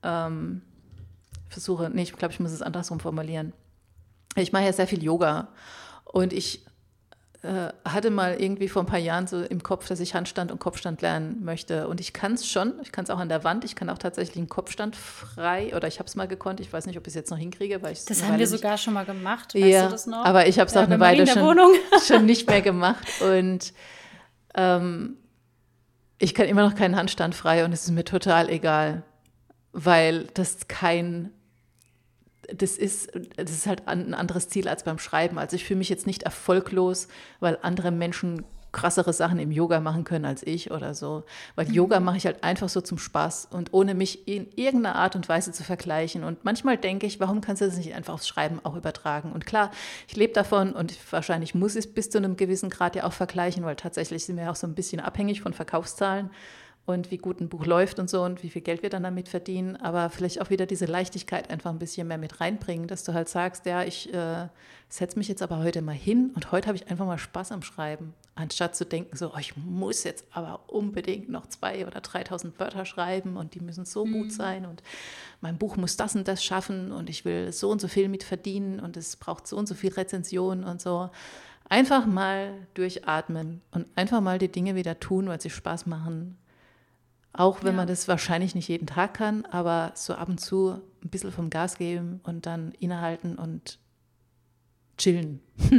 [0.04, 0.62] Ähm,
[1.50, 3.54] versuche, nee, ich glaube, ich muss es andersrum formulieren.
[4.36, 5.50] Ich mache ja sehr viel Yoga
[6.06, 6.66] und ich
[7.44, 11.02] hatte mal irgendwie vor ein paar Jahren so im Kopf, dass ich Handstand und Kopfstand
[11.02, 11.88] lernen möchte.
[11.88, 13.98] Und ich kann es schon, ich kann es auch an der Wand, ich kann auch
[13.98, 16.60] tatsächlich einen Kopfstand frei oder ich habe es mal gekonnt.
[16.60, 18.78] Ich weiß nicht, ob ich es jetzt noch hinkriege, weil ich Das haben wir sogar
[18.78, 20.24] schon mal gemacht, weißt ja, du das noch?
[20.24, 21.58] Aber ich habe es ja, auch eine Weile schon,
[22.08, 23.08] schon nicht mehr gemacht.
[23.22, 23.74] Und
[24.54, 25.18] ähm,
[26.20, 29.02] ich kann immer noch keinen Handstand frei und es ist mir total egal,
[29.72, 31.32] weil das kein
[32.56, 35.38] das ist, das ist halt ein anderes Ziel als beim Schreiben.
[35.38, 37.08] Also ich fühle mich jetzt nicht erfolglos,
[37.40, 41.24] weil andere Menschen krassere Sachen im Yoga machen können als ich oder so.
[41.56, 41.74] Weil mhm.
[41.74, 45.28] Yoga mache ich halt einfach so zum Spaß und ohne mich in irgendeiner Art und
[45.28, 46.24] Weise zu vergleichen.
[46.24, 49.32] Und manchmal denke ich, warum kannst du das nicht einfach aufs Schreiben auch übertragen?
[49.32, 49.72] Und klar,
[50.08, 53.14] ich lebe davon und wahrscheinlich muss ich es bis zu einem gewissen Grad ja auch
[53.14, 56.30] vergleichen, weil tatsächlich sind wir auch so ein bisschen abhängig von Verkaufszahlen
[56.86, 59.30] und wie gut ein Buch läuft und so und wie viel Geld wir dann damit
[59.30, 63.14] verdienen, aber vielleicht auch wieder diese Leichtigkeit einfach ein bisschen mehr mit reinbringen, dass du
[63.14, 64.48] halt sagst, ja, ich äh,
[64.90, 67.62] setze mich jetzt aber heute mal hin und heute habe ich einfach mal Spaß am
[67.62, 72.60] Schreiben, anstatt zu denken, so, oh, ich muss jetzt aber unbedingt noch zwei oder 3000
[72.60, 74.14] Wörter schreiben und die müssen so mhm.
[74.14, 74.82] gut sein und
[75.40, 78.24] mein Buch muss das und das schaffen und ich will so und so viel mit
[78.24, 81.12] verdienen und es braucht so und so viel Rezensionen und so.
[81.70, 86.38] Einfach mal durchatmen und einfach mal die Dinge wieder tun, weil sie Spaß machen
[87.34, 87.78] auch wenn ja.
[87.78, 91.50] man das wahrscheinlich nicht jeden Tag kann, aber so ab und zu ein bisschen vom
[91.50, 93.80] Gas geben und dann innehalten und
[94.98, 95.42] chillen.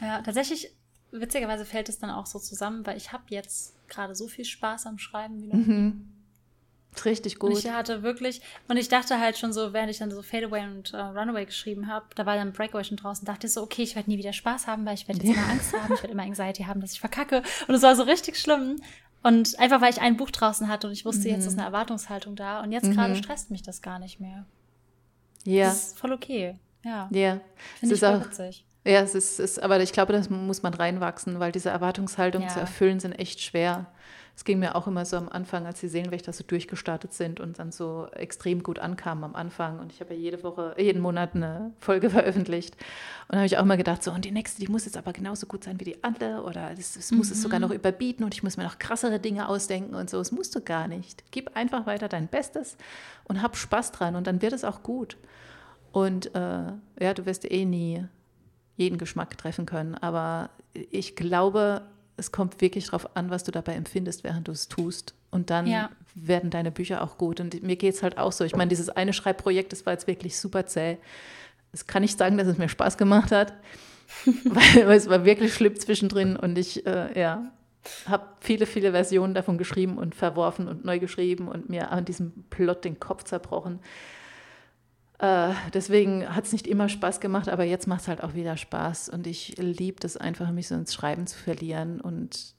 [0.00, 0.74] ja, tatsächlich,
[1.10, 4.86] witzigerweise fällt es dann auch so zusammen, weil ich habe jetzt gerade so viel Spaß
[4.86, 6.14] am Schreiben wie noch mhm.
[7.04, 7.50] Richtig gut.
[7.50, 10.64] Und ich hatte wirklich, und ich dachte halt schon so, während ich dann so Fadeaway
[10.64, 13.82] und uh, Runaway geschrieben habe, da war dann Breakaway schon draußen, dachte ich so, okay,
[13.82, 16.12] ich werde nie wieder Spaß haben, weil ich werde jetzt immer Angst haben, ich werde
[16.12, 17.42] immer Anxiety haben, dass ich verkacke.
[17.66, 18.80] Und es war so richtig schlimm.
[19.22, 21.34] Und einfach, weil ich ein Buch draußen hatte und ich wusste, mhm.
[21.34, 22.62] jetzt ist eine Erwartungshaltung da.
[22.62, 22.94] Und jetzt mhm.
[22.94, 24.44] gerade stresst mich das gar nicht mehr.
[25.44, 25.66] Ja.
[25.66, 26.56] Das ist voll okay.
[26.84, 27.08] Ja.
[27.10, 27.40] Ja.
[27.78, 28.64] Finde ich voll witzig.
[28.84, 32.48] Ja, es ist, ist, aber ich glaube, das muss man reinwachsen, weil diese Erwartungshaltung ja.
[32.48, 33.86] zu erfüllen sind echt schwer.
[34.38, 37.58] Es ging mir auch immer so am Anfang, als die Seelenwächter so durchgestartet sind und
[37.58, 39.80] dann so extrem gut ankamen am Anfang.
[39.80, 42.76] Und ich habe ja jede Woche, jeden Monat eine Folge veröffentlicht.
[43.26, 45.12] Und da habe ich auch immer gedacht, so, und die nächste, die muss jetzt aber
[45.12, 47.32] genauso gut sein wie die andere oder das, das muss mhm.
[47.32, 50.18] es sogar noch überbieten und ich muss mir noch krassere Dinge ausdenken und so.
[50.18, 51.24] Das musst du gar nicht.
[51.32, 52.76] Gib einfach weiter dein Bestes
[53.24, 55.16] und hab Spaß dran und dann wird es auch gut.
[55.90, 58.04] Und äh, ja, du wirst eh nie
[58.76, 59.96] jeden Geschmack treffen können.
[59.96, 60.50] Aber
[60.92, 61.82] ich glaube,
[62.18, 65.14] es kommt wirklich darauf an, was du dabei empfindest, während du es tust.
[65.30, 65.90] Und dann ja.
[66.14, 67.40] werden deine Bücher auch gut.
[67.40, 68.44] Und mir geht es halt auch so.
[68.44, 70.98] Ich meine, dieses eine Schreibprojekt, das war jetzt wirklich super zäh.
[71.72, 73.52] Es kann nicht sagen, dass es mir Spaß gemacht hat,
[74.24, 76.36] weil, weil, es war wirklich schlimm zwischendrin.
[76.36, 77.52] Und ich, äh, ja,
[78.06, 82.32] habe viele, viele Versionen davon geschrieben und verworfen und neu geschrieben und mir an diesem
[82.50, 83.78] Plot den Kopf zerbrochen.
[85.18, 88.56] Äh, deswegen hat es nicht immer Spaß gemacht, aber jetzt macht es halt auch wieder
[88.56, 89.08] Spaß.
[89.08, 92.00] Und ich liebe das einfach, mich so ins Schreiben zu verlieren.
[92.00, 92.54] Und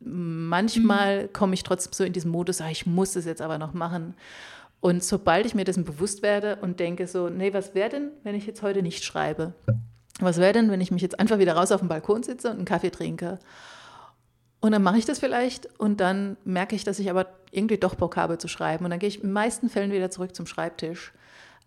[0.00, 1.32] manchmal mhm.
[1.32, 4.14] komme ich trotzdem so in diesen Modus, ah, ich muss es jetzt aber noch machen.
[4.80, 8.34] Und sobald ich mir dessen bewusst werde und denke so, nee, was wäre denn, wenn
[8.34, 9.54] ich jetzt heute nicht schreibe?
[10.20, 12.56] Was wäre denn, wenn ich mich jetzt einfach wieder raus auf den Balkon sitze und
[12.56, 13.38] einen Kaffee trinke?
[14.60, 17.94] Und dann mache ich das vielleicht und dann merke ich, dass ich aber irgendwie doch
[17.94, 18.84] Bock habe zu schreiben.
[18.84, 21.12] Und dann gehe ich in den meisten Fällen wieder zurück zum Schreibtisch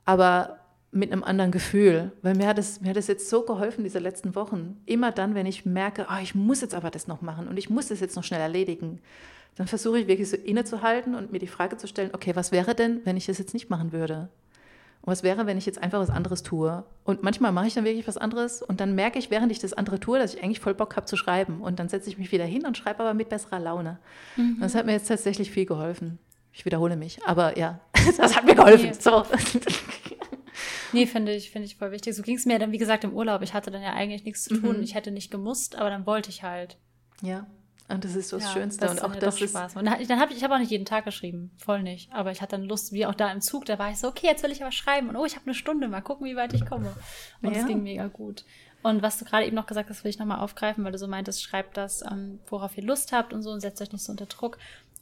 [0.05, 0.57] aber
[0.91, 3.99] mit einem anderen Gefühl, weil mir hat, es, mir hat es jetzt so geholfen, diese
[3.99, 4.81] letzten Wochen.
[4.85, 7.69] Immer dann, wenn ich merke, oh, ich muss jetzt aber das noch machen und ich
[7.69, 8.99] muss das jetzt noch schnell erledigen,
[9.55, 12.75] dann versuche ich wirklich so innezuhalten und mir die Frage zu stellen, okay, was wäre
[12.75, 14.29] denn, wenn ich das jetzt nicht machen würde?
[15.01, 16.83] Und was wäre, wenn ich jetzt einfach was anderes tue?
[17.03, 19.73] Und manchmal mache ich dann wirklich was anderes und dann merke ich, während ich das
[19.73, 21.61] andere tue, dass ich eigentlich voll Bock habe zu schreiben.
[21.61, 23.97] Und dann setze ich mich wieder hin und schreibe aber mit besserer Laune.
[24.35, 24.57] Mhm.
[24.59, 26.19] Das hat mir jetzt tatsächlich viel geholfen.
[26.53, 27.79] Ich wiederhole mich, aber ja,
[28.17, 28.87] das hat mir geholfen.
[28.87, 28.93] Nee.
[28.93, 29.25] So.
[30.93, 32.15] Nee, finde ich, finde ich voll wichtig.
[32.15, 33.41] So ging es mir dann, wie gesagt, im Urlaub.
[33.41, 34.77] Ich hatte dann ja eigentlich nichts zu tun.
[34.77, 34.83] Mhm.
[34.83, 36.77] Ich hätte nicht gemusst, aber dann wollte ich halt.
[37.21, 37.47] Ja.
[37.87, 38.85] Und das ist so das ja, Schönste.
[38.85, 39.75] Das und auch das ist Spaß.
[39.75, 42.11] Und dann, habe ich, ich habe auch nicht jeden Tag geschrieben, voll nicht.
[42.13, 44.27] Aber ich hatte dann Lust, wie auch da im Zug, da war ich so, okay,
[44.27, 45.09] jetzt will ich aber schreiben.
[45.09, 46.93] Und oh, ich habe eine Stunde, mal gucken, wie weit ich komme.
[47.41, 47.67] Und es ja.
[47.67, 48.45] ging mega gut.
[48.81, 51.07] Und was du gerade eben noch gesagt hast, will ich nochmal aufgreifen, weil du so
[51.07, 54.11] meintest, schreibt das, ähm, worauf ihr Lust habt und so und setzt euch nicht so
[54.11, 54.57] unter Druck.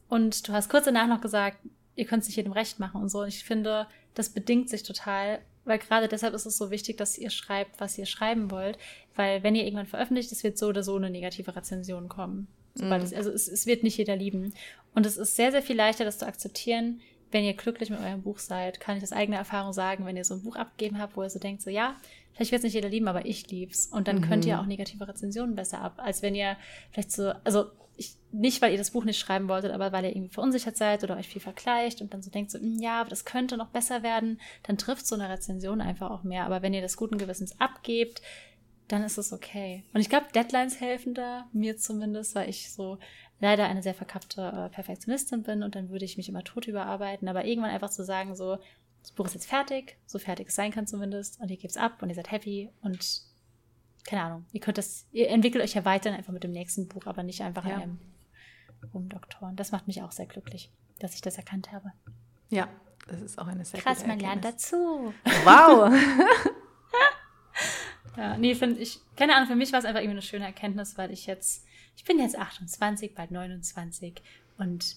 [0.10, 1.60] Und du hast kurz danach noch gesagt,
[1.96, 3.22] ihr könnt es nicht jedem recht machen und so.
[3.22, 7.18] Und ich finde, das bedingt sich total, weil gerade deshalb ist es so wichtig, dass
[7.18, 8.78] ihr schreibt, was ihr schreiben wollt.
[9.16, 12.48] Weil wenn ihr irgendwann veröffentlicht, es wird so oder so eine negative Rezension kommen.
[12.76, 12.92] Mm.
[12.94, 14.54] Es, also es, es wird nicht jeder lieben.
[14.96, 17.02] Und es ist sehr, sehr viel leichter, das zu akzeptieren,
[17.32, 20.26] wenn ihr glücklich mit eurem Buch seid, kann ich aus eigener Erfahrung sagen, wenn ihr
[20.26, 21.96] so ein Buch abgegeben habt, wo ihr so denkt, so ja,
[22.34, 23.86] vielleicht wird es nicht jeder lieben, aber ich lieb's.
[23.86, 24.22] Und dann mhm.
[24.22, 26.58] könnt ihr auch negative Rezensionen besser ab, als wenn ihr
[26.92, 27.66] vielleicht so, also
[28.00, 31.04] ich, nicht, weil ihr das Buch nicht schreiben wolltet, aber weil ihr irgendwie verunsichert seid
[31.04, 34.04] oder euch viel vergleicht und dann so denkt, so, hm, ja, das könnte noch besser
[34.04, 36.46] werden, dann trifft so eine Rezension einfach auch mehr.
[36.46, 38.22] Aber wenn ihr das guten Gewissens abgebt,
[38.88, 39.84] dann ist es okay.
[39.94, 42.98] Und ich glaube, Deadlines helfen da, mir zumindest, weil ich so
[43.42, 47.28] leider eine sehr verkappte äh, Perfektionistin bin und dann würde ich mich immer tot überarbeiten.
[47.28, 48.58] Aber irgendwann einfach zu sagen, so,
[49.02, 51.78] das Buch ist jetzt fertig, so fertig es sein kann zumindest, und ihr gebt es
[51.78, 53.29] ab und ihr seid happy und
[54.06, 57.06] keine Ahnung, ihr könnt das, ihr entwickelt euch ja weiter einfach mit dem nächsten Buch,
[57.06, 57.76] aber nicht einfach ja.
[57.76, 58.00] in einem
[58.94, 59.56] Rumdoktoren.
[59.56, 61.92] Das macht mich auch sehr glücklich, dass ich das erkannt habe.
[62.50, 62.68] Ja,
[63.08, 65.14] das ist auch eine sehr Krass, man lernt dazu.
[65.44, 65.94] Wow!
[68.18, 70.98] ja, nee, finde ich, keine Ahnung, für mich war es einfach irgendwie eine schöne Erkenntnis,
[70.98, 74.22] weil ich jetzt, ich bin jetzt 28, bald 29
[74.58, 74.96] und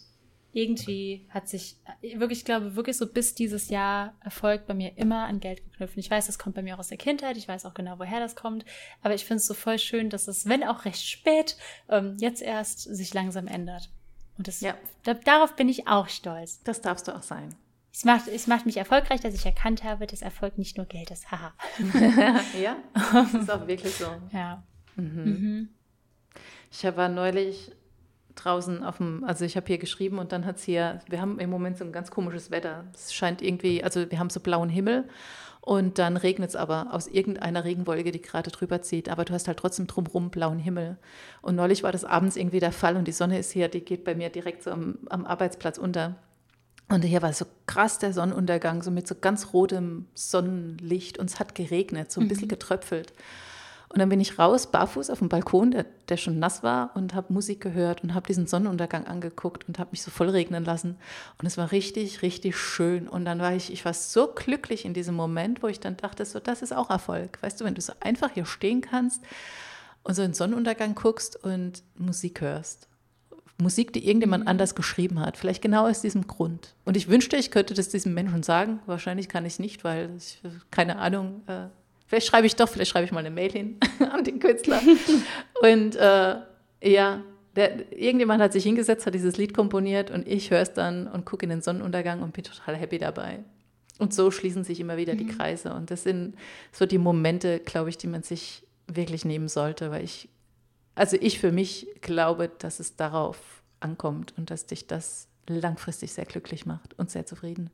[0.52, 5.24] irgendwie hat sich wirklich, ich glaube, wirklich so bis dieses Jahr Erfolg bei mir immer
[5.24, 5.96] an Geld geknüpft.
[5.96, 8.20] Ich weiß, das kommt bei mir auch aus der Kindheit, ich weiß auch genau, woher
[8.20, 8.64] das kommt,
[9.02, 11.56] aber ich finde es so voll schön, dass es, wenn auch recht spät,
[11.88, 13.90] ähm, jetzt erst sich langsam ändert.
[14.36, 14.74] Und das, ja.
[15.04, 16.62] da, darauf bin ich auch stolz.
[16.62, 17.54] Das darfst du auch sein.
[17.92, 21.10] Es macht, es macht mich erfolgreich, dass ich erkannt habe, dass Erfolg nicht nur Geld
[21.10, 21.30] ist.
[21.30, 21.52] Haha.
[22.62, 24.06] ja, das ist auch wirklich so.
[24.32, 24.62] Ja.
[24.96, 25.24] Mhm.
[25.24, 25.68] Mhm.
[26.70, 27.70] Ich war neulich
[28.34, 31.38] draußen auf dem, also ich habe hier geschrieben und dann hat es hier, wir haben
[31.38, 32.84] im Moment so ein ganz komisches Wetter.
[32.94, 35.08] Es scheint irgendwie, also wir haben so blauen Himmel
[35.60, 39.08] und dann regnet es aber aus irgendeiner Regenwolke, die gerade drüber zieht.
[39.08, 40.96] Aber du hast halt trotzdem drumherum blauen Himmel.
[41.40, 44.02] Und neulich war das abends irgendwie der Fall und die Sonne ist hier, die geht
[44.02, 46.16] bei mir direkt so am, am Arbeitsplatz unter.
[46.88, 51.38] Und hier war so krass der Sonnenuntergang, so mit so ganz rotem Sonnenlicht und es
[51.38, 52.50] hat geregnet, so ein bisschen mhm.
[52.50, 53.12] getröpfelt.
[53.92, 57.12] Und dann bin ich raus, barfuß auf dem Balkon, der, der schon nass war, und
[57.12, 60.96] habe Musik gehört und habe diesen Sonnenuntergang angeguckt und habe mich so voll regnen lassen.
[61.38, 63.06] Und es war richtig, richtig schön.
[63.06, 66.24] Und dann war ich, ich war so glücklich in diesem Moment, wo ich dann dachte,
[66.24, 67.36] so, das ist auch Erfolg.
[67.42, 69.22] Weißt du, wenn du so einfach hier stehen kannst
[70.04, 72.88] und so einen Sonnenuntergang guckst und Musik hörst.
[73.58, 74.48] Musik, die irgendjemand mhm.
[74.48, 75.36] anders geschrieben hat.
[75.36, 76.74] Vielleicht genau aus diesem Grund.
[76.86, 78.80] Und ich wünschte, ich könnte das diesem Menschen sagen.
[78.86, 80.40] Wahrscheinlich kann ich nicht, weil ich
[80.70, 81.66] keine Ahnung, äh,
[82.12, 83.78] Vielleicht schreibe ich doch, vielleicht schreibe ich mal eine Mail hin
[84.12, 84.82] an den Künstler.
[85.62, 86.36] Und äh,
[86.82, 87.22] ja,
[87.56, 91.24] Der, irgendjemand hat sich hingesetzt, hat dieses Lied komponiert und ich höre es dann und
[91.24, 93.38] gucke in den Sonnenuntergang und bin total happy dabei.
[93.98, 95.18] Und so schließen sich immer wieder mhm.
[95.18, 95.72] die Kreise.
[95.72, 96.34] Und das sind
[96.70, 100.28] so die Momente, glaube ich, die man sich wirklich nehmen sollte, weil ich,
[100.94, 106.26] also ich für mich glaube, dass es darauf ankommt und dass dich das langfristig sehr
[106.26, 107.70] glücklich macht und sehr zufrieden.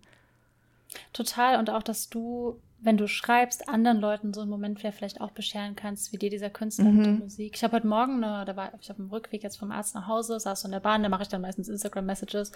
[1.12, 1.58] Total.
[1.58, 5.74] Und auch, dass du wenn du schreibst, anderen Leuten so einen Moment vielleicht auch bescheren
[5.74, 6.96] kannst, wie dir dieser Künstler mhm.
[6.96, 7.56] mit der Musik.
[7.56, 10.06] Ich habe heute Morgen, eine, da war ich auf dem Rückweg jetzt vom Arzt nach
[10.06, 12.52] Hause, saß so in der Bahn, da mache ich dann meistens Instagram-Messages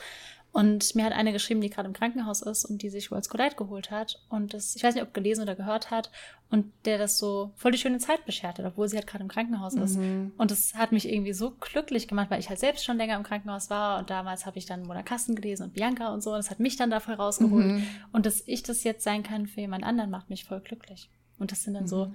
[0.52, 3.56] und mir hat eine geschrieben, die gerade im Krankenhaus ist und die sich Worlds Collide
[3.56, 6.10] geholt hat und das, ich weiß nicht, ob gelesen oder gehört hat
[6.52, 9.28] und der das so voll die schöne Zeit beschert hat, obwohl sie halt gerade im
[9.28, 9.96] Krankenhaus ist.
[9.96, 10.32] Mhm.
[10.36, 13.22] Und das hat mich irgendwie so glücklich gemacht, weil ich halt selbst schon länger im
[13.22, 16.30] Krankenhaus war und damals habe ich dann Mona Kasten gelesen und Bianca und so.
[16.30, 17.66] Und das hat mich dann dafür rausgeholt.
[17.66, 17.86] Mhm.
[18.12, 21.10] Und dass ich das jetzt sein kann für jemand anderen, macht mich voll glücklich.
[21.38, 21.88] Und das sind dann mhm.
[21.88, 22.12] so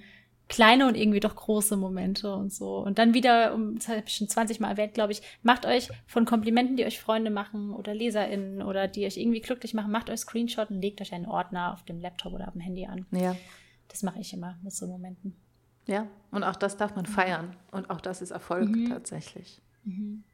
[0.48, 2.78] kleine und irgendwie doch große Momente und so.
[2.78, 5.90] Und dann wieder, um, das habe ich schon 20 Mal erwähnt, glaube ich, macht euch
[6.06, 10.08] von Komplimenten, die euch Freunde machen oder LeserInnen oder die euch irgendwie glücklich machen, macht
[10.08, 13.06] euch Screenshot und legt euch einen Ordner auf dem Laptop oder auf dem Handy an.
[13.10, 13.36] Ja.
[13.88, 15.36] Das mache ich immer mit so Momenten.
[15.86, 17.56] Ja, und auch das darf man feiern.
[17.70, 18.88] Und auch das ist Erfolg mhm.
[18.88, 19.60] tatsächlich.
[19.84, 20.24] Mhm.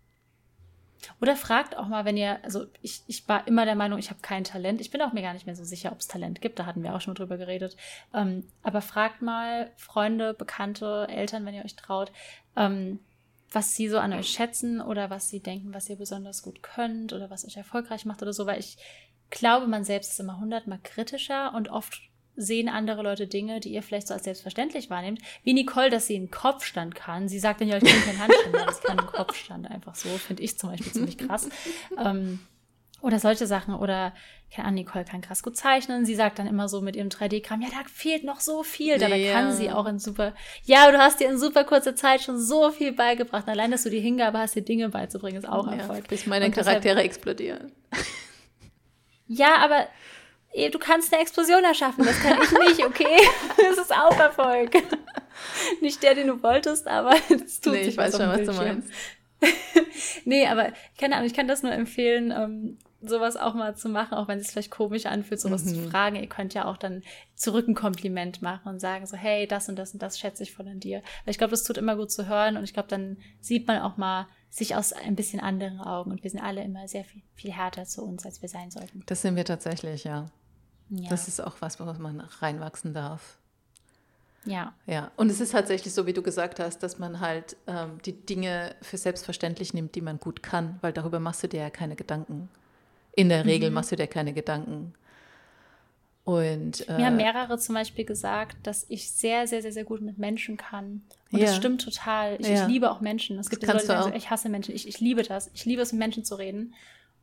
[1.21, 4.21] Oder fragt auch mal, wenn ihr, also ich, ich war immer der Meinung, ich habe
[4.21, 4.81] kein Talent.
[4.81, 6.59] Ich bin auch mir gar nicht mehr so sicher, ob es Talent gibt.
[6.59, 7.77] Da hatten wir auch schon drüber geredet.
[8.13, 12.13] Ähm, aber fragt mal Freunde, Bekannte, Eltern, wenn ihr euch traut,
[12.57, 13.01] ähm,
[13.51, 17.13] was sie so an euch schätzen oder was sie denken, was ihr besonders gut könnt
[17.13, 18.47] oder was euch erfolgreich macht oder so.
[18.47, 18.77] Weil ich
[19.31, 22.01] glaube, man selbst ist immer hundertmal kritischer und oft
[22.37, 25.21] sehen andere Leute Dinge, die ihr vielleicht so als selbstverständlich wahrnehmt.
[25.43, 27.29] Wie Nicole, dass sie einen Kopfstand kann.
[27.29, 30.43] Sie sagt dann ja, ich kann keinen Handstand, das kann einen Kopfstand einfach so, finde
[30.43, 31.49] ich zum Beispiel ziemlich krass.
[31.99, 32.41] Ähm,
[33.05, 33.75] oder solche Sachen.
[33.75, 34.15] Oder,
[34.51, 36.07] keine Ahnung, Nicole kann krass gut zeichnen.
[36.07, 38.99] Sie sagt dann immer so mit ihrem 3D-Kram, ja, da fehlt noch so viel.
[38.99, 39.33] Dabei ja.
[39.33, 42.71] kann sie auch in super, ja, du hast dir in super kurzer Zeit schon so
[42.71, 43.47] viel beigebracht.
[43.47, 46.09] Allein, dass du die Hingabe hast, dir Dinge beizubringen, ist auch ja, Erfolg.
[46.09, 47.73] Bis meine Charaktere deshalb, explodieren.
[49.27, 49.87] Ja, aber
[50.55, 53.19] du kannst eine Explosion erschaffen, das kann ich nicht, okay?
[53.57, 54.73] Das ist auch Erfolg.
[55.81, 58.53] Nicht der, den du wolltest, aber es tut nee, sich ich weiß schon, was du
[58.53, 58.89] meinst.
[60.25, 62.79] nee, aber keine Ahnung, ich kann das nur empfehlen, ähm,
[63.09, 65.69] sowas auch mal zu machen, auch wenn es sich vielleicht komisch anfühlt, sowas mhm.
[65.69, 66.17] zu fragen.
[66.17, 67.03] Ihr könnt ja auch dann
[67.35, 70.53] zurück ein Kompliment machen und sagen so, hey, das und das und das schätze ich
[70.53, 70.99] voll an dir.
[71.25, 73.81] Weil ich glaube, das tut immer gut zu hören und ich glaube, dann sieht man
[73.81, 77.23] auch mal sich aus ein bisschen anderen Augen und wir sind alle immer sehr viel,
[77.35, 79.03] viel härter zu uns, als wir sein sollten.
[79.07, 80.27] Das sind wir tatsächlich, ja.
[80.91, 81.09] Ja.
[81.11, 83.39] Das ist auch was, worauf man reinwachsen darf.
[84.45, 84.75] Ja.
[84.87, 88.13] Ja, und es ist tatsächlich so, wie du gesagt hast, dass man halt ähm, die
[88.13, 91.97] Dinge für selbstverständlich nimmt, die man gut kann, weil darüber machst du dir ja keine
[91.97, 92.49] Gedanken.
[93.17, 93.75] In der Regel mhm.
[93.75, 94.95] machst du dir keine Gedanken.
[96.25, 100.01] Und, äh, Mir haben mehrere zum Beispiel gesagt, dass ich sehr, sehr, sehr, sehr gut
[100.01, 101.03] mit Menschen kann.
[101.31, 101.47] Und ja.
[101.47, 102.37] das stimmt total.
[102.41, 102.63] Ich, ja.
[102.63, 103.39] ich, liebe auch Menschen.
[103.39, 104.75] Es gibt Leute, die sagen ich hasse Menschen.
[104.75, 105.51] Ich, ich liebe das.
[105.53, 106.75] Ich liebe es, mit Menschen zu reden.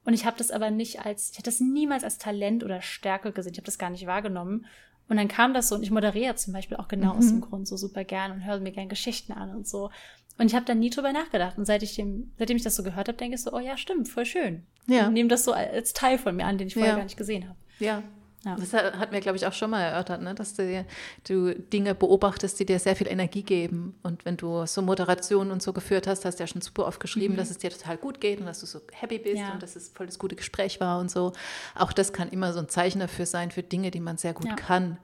[0.04, 3.32] Und ich habe das aber nicht als, ich habe das niemals als Talent oder Stärke
[3.32, 3.54] gesehen.
[3.54, 4.66] Ich habe das gar nicht wahrgenommen.
[5.08, 7.20] Und dann kam das so, und ich moderiere zum Beispiel auch genau mhm.
[7.20, 9.92] aus dem Grund so super gern und höre mir gern Geschichten an und so.
[10.38, 11.58] Und ich habe dann nie drüber nachgedacht.
[11.58, 13.78] Und seit ich dem, seitdem ich das so gehört habe, denke ich so, oh ja,
[13.78, 14.66] stimmt, voll schön.
[14.88, 15.08] Ja.
[15.08, 16.98] Und nehme das so als Teil von mir an, den ich vorher ja.
[16.98, 17.58] gar nicht gesehen habe.
[17.80, 18.02] Ja,
[18.44, 18.56] ja.
[18.56, 20.34] Das hat mir, glaube ich, auch schon mal erörtert, ne?
[20.34, 20.86] dass du,
[21.28, 23.96] du, Dinge beobachtest, die dir sehr viel Energie geben.
[24.02, 27.00] Und wenn du so Moderationen und so geführt hast, hast du ja schon super oft
[27.00, 27.38] geschrieben, mhm.
[27.38, 29.52] dass es dir total gut geht und dass du so happy bist ja.
[29.54, 31.34] und dass es voll das gute Gespräch war und so.
[31.76, 34.48] Auch das kann immer so ein Zeichen dafür sein, für Dinge, die man sehr gut
[34.48, 34.56] ja.
[34.56, 34.98] kann,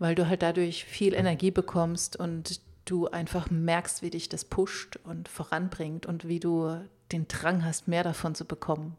[0.00, 4.98] weil du halt dadurch viel Energie bekommst und du einfach merkst, wie dich das pusht
[5.04, 6.80] und voranbringt und wie du
[7.12, 8.96] den Drang hast, mehr davon zu bekommen.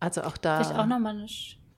[0.00, 0.62] Also auch da.
[0.62, 1.28] Vielleicht auch nochmal eine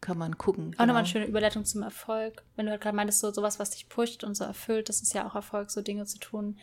[0.01, 0.69] kann man gucken.
[0.69, 0.87] Auch genau.
[0.87, 2.45] nochmal eine schöne Überleitung zum Erfolg.
[2.55, 5.15] Wenn du halt gerade meintest, so sowas, was dich pusht und so erfüllt, das ist
[5.15, 6.59] ja auch Erfolg, so Dinge zu tun,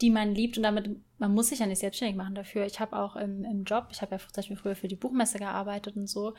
[0.00, 2.66] die man liebt und damit, man muss sich ja nicht selbstständig machen dafür.
[2.66, 5.38] Ich habe auch im, im Job, ich habe ja zum Beispiel früher für die Buchmesse
[5.38, 6.34] gearbeitet und so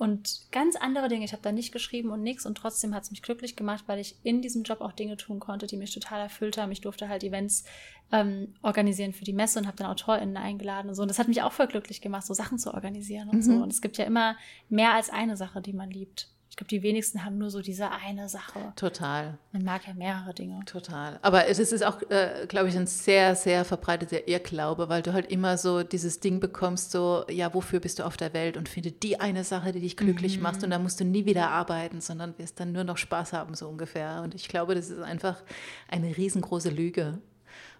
[0.00, 1.26] und ganz andere Dinge.
[1.26, 3.98] Ich habe da nicht geschrieben und nichts und trotzdem hat es mich glücklich gemacht, weil
[3.98, 6.72] ich in diesem Job auch Dinge tun konnte, die mich total erfüllt haben.
[6.72, 7.64] Ich durfte halt Events
[8.10, 11.02] ähm, organisieren für die Messe und habe dann AutorInnen eingeladen und so.
[11.02, 13.42] Und das hat mich auch voll glücklich gemacht, so Sachen zu organisieren und mhm.
[13.42, 13.52] so.
[13.52, 14.36] Und es gibt ja immer
[14.70, 16.28] mehr als eine Sache, die man liebt.
[16.50, 18.72] Ich glaube, die wenigsten haben nur so diese eine Sache.
[18.74, 19.38] Total.
[19.52, 20.60] Man mag ja mehrere Dinge.
[20.66, 21.20] Total.
[21.22, 25.30] Aber es ist auch, äh, glaube ich, ein sehr, sehr verbreiteter Irrglaube, weil du halt
[25.30, 28.90] immer so dieses Ding bekommst, so, ja, wofür bist du auf der Welt und finde
[28.90, 30.42] die eine Sache, die dich glücklich mhm.
[30.42, 33.54] macht und dann musst du nie wieder arbeiten, sondern wirst dann nur noch Spaß haben,
[33.54, 34.20] so ungefähr.
[34.22, 35.42] Und ich glaube, das ist einfach
[35.88, 37.18] eine riesengroße Lüge.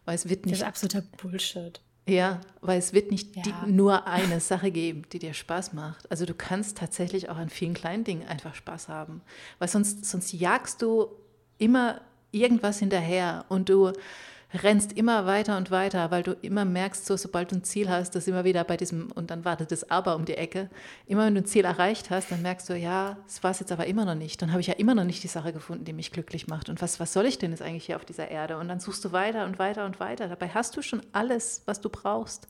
[0.05, 0.55] Weil es wird nicht.
[0.55, 1.81] Das ist absoluter Bullshit.
[2.11, 3.43] Ja, weil es wird nicht ja.
[3.43, 6.11] die, nur eine Sache geben, die dir Spaß macht.
[6.11, 9.23] Also du kannst tatsächlich auch an vielen kleinen Dingen einfach Spaß haben,
[9.59, 11.07] weil sonst, sonst jagst du
[11.59, 12.01] immer
[12.33, 13.93] irgendwas hinterher und du
[14.53, 18.15] rennst immer weiter und weiter, weil du immer merkst, so sobald du ein Ziel hast,
[18.15, 20.69] dass immer wieder bei diesem, und dann wartet das Aber um die Ecke,
[21.07, 23.71] immer wenn du ein Ziel erreicht hast, dann merkst du, ja, es war es jetzt
[23.71, 24.43] aber immer noch nicht.
[24.43, 26.69] Dann habe ich ja immer noch nicht die Sache gefunden, die mich glücklich macht.
[26.69, 28.59] Und was, was soll ich denn jetzt eigentlich hier auf dieser Erde?
[28.59, 30.29] Und dann suchst du weiter und weiter und weiter.
[30.29, 32.49] Dabei hast du schon alles, was du brauchst.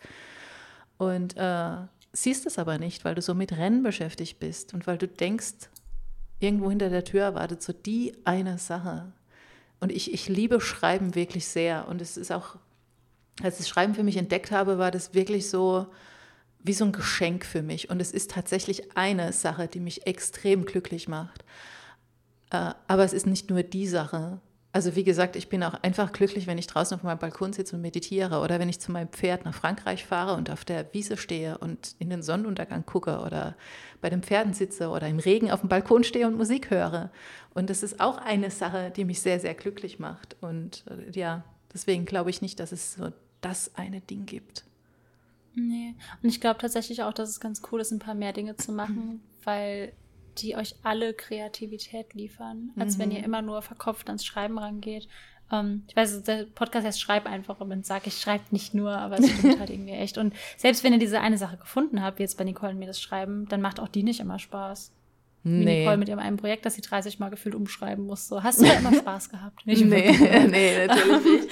[0.97, 1.77] Und äh,
[2.13, 5.69] siehst es aber nicht, weil du so mit Rennen beschäftigt bist und weil du denkst,
[6.39, 9.13] irgendwo hinter der Tür wartet so die eine Sache.
[9.81, 11.89] Und ich, ich liebe Schreiben wirklich sehr.
[11.89, 12.57] Und es ist auch,
[13.43, 15.87] als ich das Schreiben für mich entdeckt habe, war das wirklich so
[16.63, 17.89] wie so ein Geschenk für mich.
[17.89, 21.45] Und es ist tatsächlich eine Sache, die mich extrem glücklich macht.
[22.51, 24.41] Äh, aber es ist nicht nur die Sache.
[24.73, 27.75] Also wie gesagt, ich bin auch einfach glücklich, wenn ich draußen auf meinem Balkon sitze
[27.75, 31.17] und meditiere oder wenn ich zu meinem Pferd nach Frankreich fahre und auf der Wiese
[31.17, 33.57] stehe und in den Sonnenuntergang gucke oder
[34.01, 37.11] bei den Pferden sitze oder im Regen auf dem Balkon stehe und Musik höre.
[37.53, 40.37] Und das ist auch eine Sache, die mich sehr, sehr glücklich macht.
[40.41, 41.43] Und äh, ja,
[41.75, 44.65] deswegen glaube ich nicht, dass es so das eine Ding gibt.
[45.55, 45.97] Nee.
[46.23, 48.71] Und ich glaube tatsächlich auch, dass es ganz cool ist, ein paar mehr Dinge zu
[48.71, 49.93] machen, weil
[50.39, 53.03] die euch alle Kreativität liefern, als mhm.
[53.03, 55.09] wenn ihr immer nur verkopft ans Schreiben rangeht.
[55.53, 58.93] Ähm, ich weiß, der Podcast heißt Schreib einfach und dann sage ich, schreibt nicht nur,
[58.93, 60.19] aber es stimmt halt irgendwie echt.
[60.19, 62.87] Und selbst wenn ihr diese eine Sache gefunden habt, wie jetzt bei Nicole und mir
[62.87, 64.93] das Schreiben, dann macht auch die nicht immer Spaß.
[65.43, 65.81] Wie nee.
[65.81, 68.29] Nicole mit ihrem einen Projekt, das sie 30 Mal gefühlt umschreiben muss.
[68.29, 69.67] So, hast du da immer Spaß gehabt?
[69.67, 70.11] Nicht nee,
[70.51, 71.49] nee, natürlich nicht.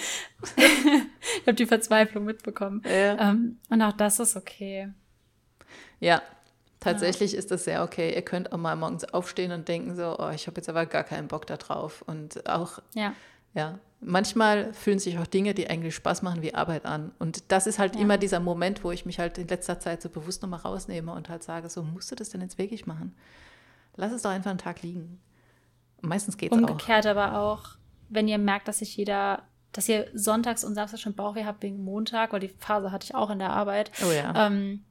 [0.57, 2.83] ich habe die Verzweiflung mitbekommen.
[2.85, 3.31] Ja.
[3.31, 4.91] Ähm, und auch das ist okay.
[6.01, 6.23] Ja,
[6.81, 7.39] Tatsächlich ja.
[7.39, 8.15] ist das sehr okay.
[8.15, 11.05] Ihr könnt auch mal morgens aufstehen und denken so, oh, ich habe jetzt aber gar
[11.05, 12.03] keinen Bock da drauf.
[12.07, 13.15] Und auch, ja.
[13.55, 17.13] ja, manchmal fühlen sich auch Dinge, die eigentlich Spaß machen, wie Arbeit an.
[17.19, 18.03] Und das ist halt ja.
[18.03, 21.29] immer dieser Moment, wo ich mich halt in letzter Zeit so bewusst nochmal rausnehme und
[21.29, 23.15] halt sage, so, musst du das denn jetzt wirklich machen?
[23.97, 25.21] Lass es doch einfach einen Tag liegen.
[26.01, 26.63] meistens geht es auch.
[26.63, 27.71] Umgekehrt aber auch,
[28.09, 31.85] wenn ihr merkt, dass sich jeder dass ihr sonntags und samstags schon Bauchweh habt wegen
[31.85, 33.91] Montag, weil die Phase hatte ich auch in der Arbeit.
[34.03, 34.47] Oh ja.
[34.47, 34.85] Ähm,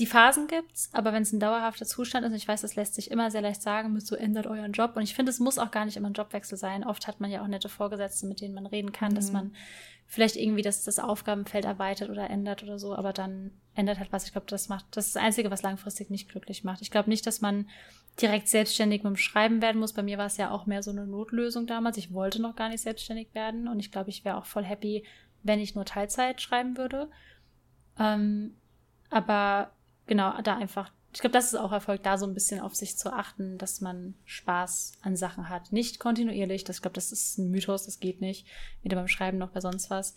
[0.00, 2.94] die Phasen gibt's, aber wenn es ein dauerhafter Zustand ist, und ich weiß, das lässt
[2.96, 4.96] sich immer sehr leicht sagen, mit so ändert euren Job.
[4.96, 6.84] Und ich finde, es muss auch gar nicht immer ein Jobwechsel sein.
[6.84, 9.16] Oft hat man ja auch nette Vorgesetzte, mit denen man reden kann, mhm.
[9.16, 9.54] dass man
[10.06, 14.26] vielleicht irgendwie das, das Aufgabenfeld erweitert oder ändert oder so, aber dann ändert halt was.
[14.26, 16.82] Ich glaube, das macht, das ist das Einzige, was langfristig nicht glücklich macht.
[16.82, 17.68] Ich glaube nicht, dass man
[18.20, 19.92] direkt selbstständig mit dem Schreiben werden muss.
[19.92, 21.96] Bei mir war es ja auch mehr so eine Notlösung damals.
[21.96, 25.04] Ich wollte noch gar nicht selbstständig werden und ich glaube, ich wäre auch voll happy,
[25.42, 27.08] wenn ich nur Teilzeit schreiben würde.
[27.98, 28.56] Ähm,
[29.10, 29.70] aber
[30.06, 32.96] genau, da einfach, ich glaube, das ist auch Erfolg, da so ein bisschen auf sich
[32.96, 35.72] zu achten, dass man Spaß an Sachen hat.
[35.72, 38.46] Nicht kontinuierlich, das, ich glaube, das ist ein Mythos, das geht nicht,
[38.82, 40.14] weder beim Schreiben noch bei sonst was.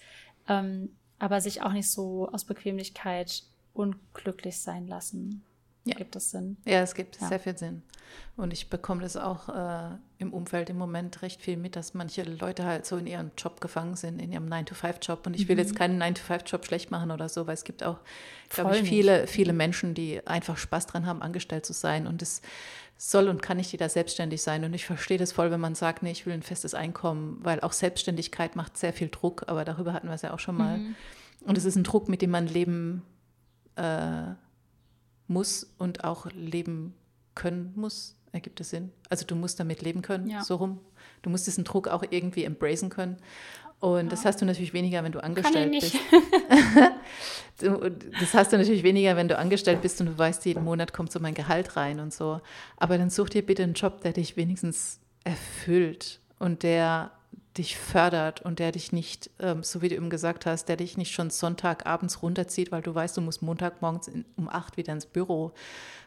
[0.47, 5.43] Ähm, aber sich auch nicht so aus Bequemlichkeit unglücklich sein lassen.
[5.87, 5.95] Ja.
[5.95, 6.57] Gibt es Sinn?
[6.65, 7.27] Ja, es gibt ja.
[7.27, 7.83] sehr viel Sinn.
[8.35, 12.23] Und ich bekomme das auch äh, im Umfeld im Moment recht viel mit, dass manche
[12.23, 15.25] Leute halt so in ihrem Job gefangen sind, in ihrem 9-to-5-Job.
[15.25, 15.61] Und ich will mhm.
[15.61, 17.99] jetzt keinen 9-to-5-Job schlecht machen oder so, weil es gibt auch,
[18.49, 22.05] glaube ich, viele, viele Menschen, die einfach Spaß dran haben, angestellt zu sein.
[22.05, 22.41] Und es
[22.97, 24.63] soll und kann nicht jeder selbstständig sein.
[24.63, 27.59] Und ich verstehe das voll, wenn man sagt, nee, ich will ein festes Einkommen, weil
[27.61, 30.77] auch Selbstständigkeit macht sehr viel Druck, aber darüber hatten wir es ja auch schon mal.
[30.77, 30.95] Mhm.
[31.41, 33.03] Und es ist ein Druck, mit dem man leben
[33.75, 34.33] äh,
[35.27, 36.93] muss und auch leben
[37.35, 38.15] können muss.
[38.31, 38.91] Ergibt das Sinn?
[39.09, 40.43] Also du musst damit leben können, ja.
[40.43, 40.79] so rum.
[41.21, 43.17] Du musst diesen Druck auch irgendwie embracen können.
[43.79, 44.09] Und ja.
[44.09, 45.95] das hast du natürlich weniger, wenn du angestellt bist.
[48.19, 51.11] das hast du natürlich weniger, wenn du angestellt bist und du weißt, jeden Monat kommt
[51.11, 52.41] so mein Gehalt rein und so.
[52.77, 57.11] Aber dann such dir bitte einen Job, der dich wenigstens erfüllt und der
[57.57, 60.97] dich fördert und der dich nicht, ähm, so wie du eben gesagt hast, der dich
[60.97, 65.53] nicht schon Sonntagabends runterzieht, weil du weißt, du musst Montagmorgens um acht wieder ins Büro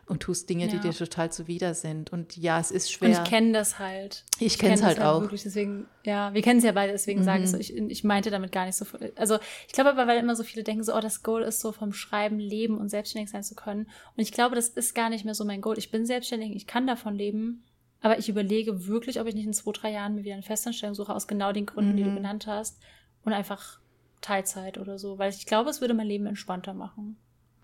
[0.06, 0.72] und tust Dinge, ja.
[0.72, 2.12] die dir total zuwider sind.
[2.12, 3.08] Und ja, es ist schwer.
[3.08, 4.24] Und ich kenne das halt.
[4.38, 5.20] Ich, ich kenne es halt, halt auch.
[5.20, 7.24] Wirklich, deswegen, ja, wir kennen es ja beide, deswegen mhm.
[7.24, 9.12] sage ich so, ich, ich meinte damit gar nicht so viel.
[9.16, 11.72] Also ich glaube aber, weil immer so viele denken so, oh, das Goal ist so
[11.72, 13.88] vom Schreiben, Leben und selbstständig sein zu können.
[14.16, 15.78] Und ich glaube, das ist gar nicht mehr so mein Goal.
[15.78, 17.64] Ich bin selbstständig, ich kann davon leben
[18.02, 20.94] aber ich überlege wirklich, ob ich nicht in zwei, drei Jahren mir wieder eine Festanstellung
[20.94, 21.96] suche, aus genau den Gründen, mhm.
[21.96, 22.16] die du mhm.
[22.16, 22.78] genannt hast.
[23.24, 23.78] Und einfach
[24.22, 25.18] Teilzeit oder so.
[25.18, 27.16] Weil ich glaube, es würde mein Leben entspannter machen.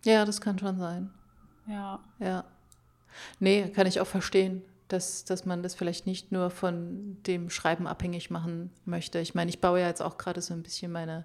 [0.04, 1.10] Ja, das kann schon sein.
[1.66, 2.00] Ja.
[2.18, 2.44] Ja.
[3.40, 7.86] Nee, kann ich auch verstehen, dass, dass man das vielleicht nicht nur von dem Schreiben
[7.86, 9.18] abhängig machen möchte.
[9.20, 11.24] Ich meine, ich baue ja jetzt auch gerade so ein bisschen meine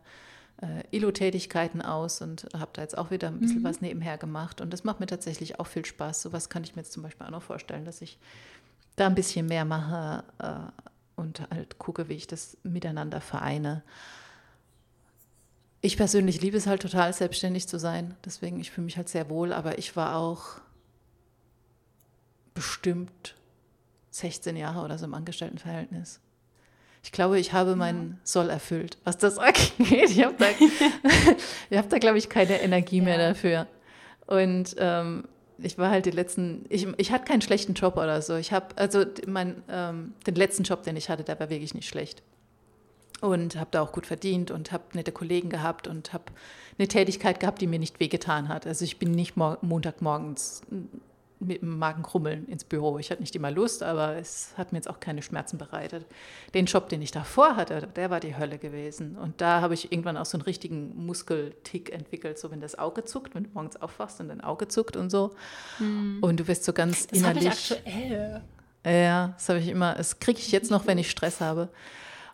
[0.61, 3.65] äh, Illo-Tätigkeiten aus und habe da jetzt auch wieder ein bisschen mhm.
[3.65, 4.61] was nebenher gemacht.
[4.61, 6.21] Und das macht mir tatsächlich auch viel Spaß.
[6.21, 8.17] Sowas kann ich mir jetzt zum Beispiel auch noch vorstellen, dass ich
[8.95, 13.83] da ein bisschen mehr mache äh, und halt gucke, wie ich das miteinander vereine.
[15.81, 18.15] Ich persönlich liebe es halt total, selbstständig zu sein.
[18.23, 20.59] Deswegen, ich fühle mich halt sehr wohl, aber ich war auch
[22.53, 23.35] bestimmt
[24.11, 26.19] 16 Jahre oder so im Angestelltenverhältnis.
[27.03, 30.11] Ich glaube, ich habe meinen Soll erfüllt, was das angeht.
[30.11, 30.45] Ich habe da,
[31.77, 33.03] hab da glaube ich, keine Energie ja.
[33.03, 33.67] mehr dafür.
[34.27, 35.27] Und ähm,
[35.63, 38.35] ich war halt die letzten, ich, ich hatte keinen schlechten Job oder so.
[38.35, 41.87] Ich habe, also mein, ähm, den letzten Job, den ich hatte, der war wirklich nicht
[41.87, 42.23] schlecht.
[43.21, 46.25] Und habe da auch gut verdient und habe nette Kollegen gehabt und habe
[46.79, 48.65] eine Tätigkeit gehabt, die mir nicht wehgetan hat.
[48.65, 50.61] Also ich bin nicht Montagmorgens
[51.41, 52.97] mit dem Magenkrummeln ins Büro.
[52.99, 56.05] Ich hatte nicht immer Lust, aber es hat mir jetzt auch keine Schmerzen bereitet.
[56.53, 59.17] Den Job, den ich davor hatte, der war die Hölle gewesen.
[59.17, 63.03] Und da habe ich irgendwann auch so einen richtigen Muskeltick entwickelt, so wenn das Auge
[63.03, 65.31] zuckt, wenn du morgens aufwachst und dein Auge zuckt und so.
[65.77, 66.19] Hm.
[66.21, 67.69] Und du wirst so ganz das innerlich.
[67.69, 68.41] Das aktuell.
[68.85, 69.95] Ja, das habe ich immer.
[69.95, 71.69] Das kriege ich jetzt noch, wenn ich Stress habe.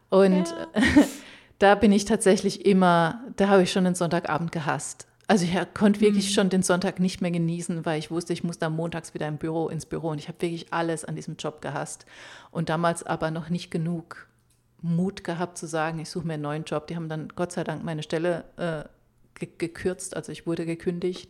[0.09, 0.67] Und ja.
[1.59, 5.07] da bin ich tatsächlich immer, da habe ich schon den Sonntagabend gehasst.
[5.27, 6.33] Also ich konnte wirklich mhm.
[6.33, 9.37] schon den Sonntag nicht mehr genießen, weil ich wusste, ich muss da montags wieder im
[9.37, 12.05] Büro ins Büro und ich habe wirklich alles an diesem Job gehasst
[12.49, 14.27] und damals aber noch nicht genug
[14.81, 16.87] Mut gehabt zu sagen, ich suche mir einen neuen Job.
[16.87, 18.87] Die haben dann Gott sei Dank meine Stelle äh,
[19.37, 21.29] ge gekürzt, also ich wurde gekündigt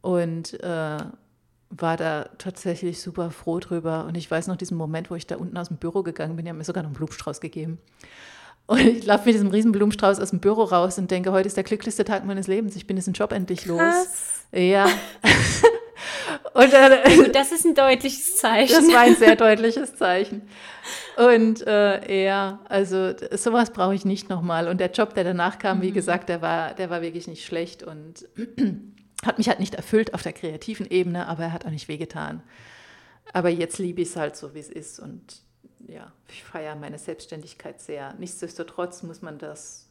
[0.00, 0.98] und äh,
[1.70, 4.06] war da tatsächlich super froh drüber.
[4.06, 6.44] Und ich weiß noch diesen Moment, wo ich da unten aus dem Büro gegangen bin,
[6.44, 7.78] die haben mir sogar noch einen Blumenstrauß gegeben.
[8.66, 11.56] Und ich laufe mit diesem riesen Blumenstrauß aus dem Büro raus und denke, heute ist
[11.56, 12.76] der glücklichste Tag meines Lebens.
[12.76, 13.78] Ich bin diesen Job endlich los.
[13.78, 14.46] Krass.
[14.52, 14.86] Ja.
[16.54, 18.72] und dann, das ist ein deutliches Zeichen.
[18.72, 20.42] Das war ein sehr deutliches Zeichen.
[21.16, 24.68] Und äh, ja, also sowas brauche ich nicht nochmal.
[24.68, 25.82] Und der Job, der danach kam, mhm.
[25.82, 28.26] wie gesagt, der war, der war wirklich nicht schlecht und
[29.26, 32.42] hat mich halt nicht erfüllt auf der kreativen Ebene, aber er hat auch nicht wehgetan.
[33.34, 35.42] Aber jetzt liebe ich es halt so, wie es ist und
[35.88, 38.14] ja, ich feiere meine Selbstständigkeit sehr.
[38.14, 39.88] Nichtsdestotrotz muss man das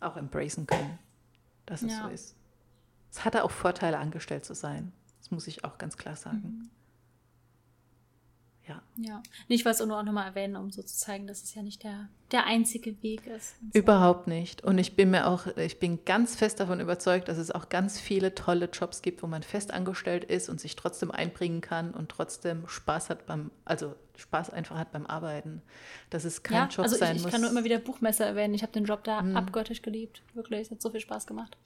[0.00, 0.98] auch embracen können,
[1.66, 2.04] dass es ja.
[2.04, 2.36] so ist.
[3.10, 4.92] Es hatte auch Vorteile, angestellt zu sein.
[5.20, 6.42] Das muss ich auch ganz klar sagen.
[6.42, 6.70] Mhm.
[8.68, 8.82] Ja.
[8.96, 9.22] Ja.
[9.48, 11.82] Ich wollte es nur auch nochmal erwähnen, um so zu zeigen, dass es ja nicht
[11.84, 13.54] der, der einzige Weg ist.
[13.72, 13.78] So.
[13.78, 14.62] Überhaupt nicht.
[14.62, 17.98] Und ich bin mir auch, ich bin ganz fest davon überzeugt, dass es auch ganz
[17.98, 22.10] viele tolle Jobs gibt, wo man fest angestellt ist und sich trotzdem einbringen kann und
[22.10, 25.62] trotzdem Spaß hat beim, also Spaß einfach hat beim Arbeiten.
[26.10, 27.28] Dass es kein ja, Job also sein ich, muss.
[27.28, 28.54] Ich kann nur immer wieder Buchmesser erwähnen.
[28.54, 29.36] Ich habe den Job da hm.
[29.36, 30.22] abgöttisch geliebt.
[30.34, 31.56] Wirklich, es hat so viel Spaß gemacht.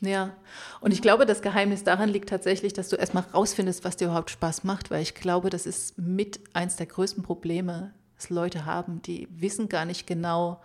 [0.00, 0.34] Ja,
[0.80, 4.30] und ich glaube, das Geheimnis daran liegt tatsächlich, dass du erstmal rausfindest, was dir überhaupt
[4.30, 9.02] Spaß macht, weil ich glaube, das ist mit eins der größten Probleme, dass Leute haben,
[9.02, 10.62] die wissen gar nicht genau,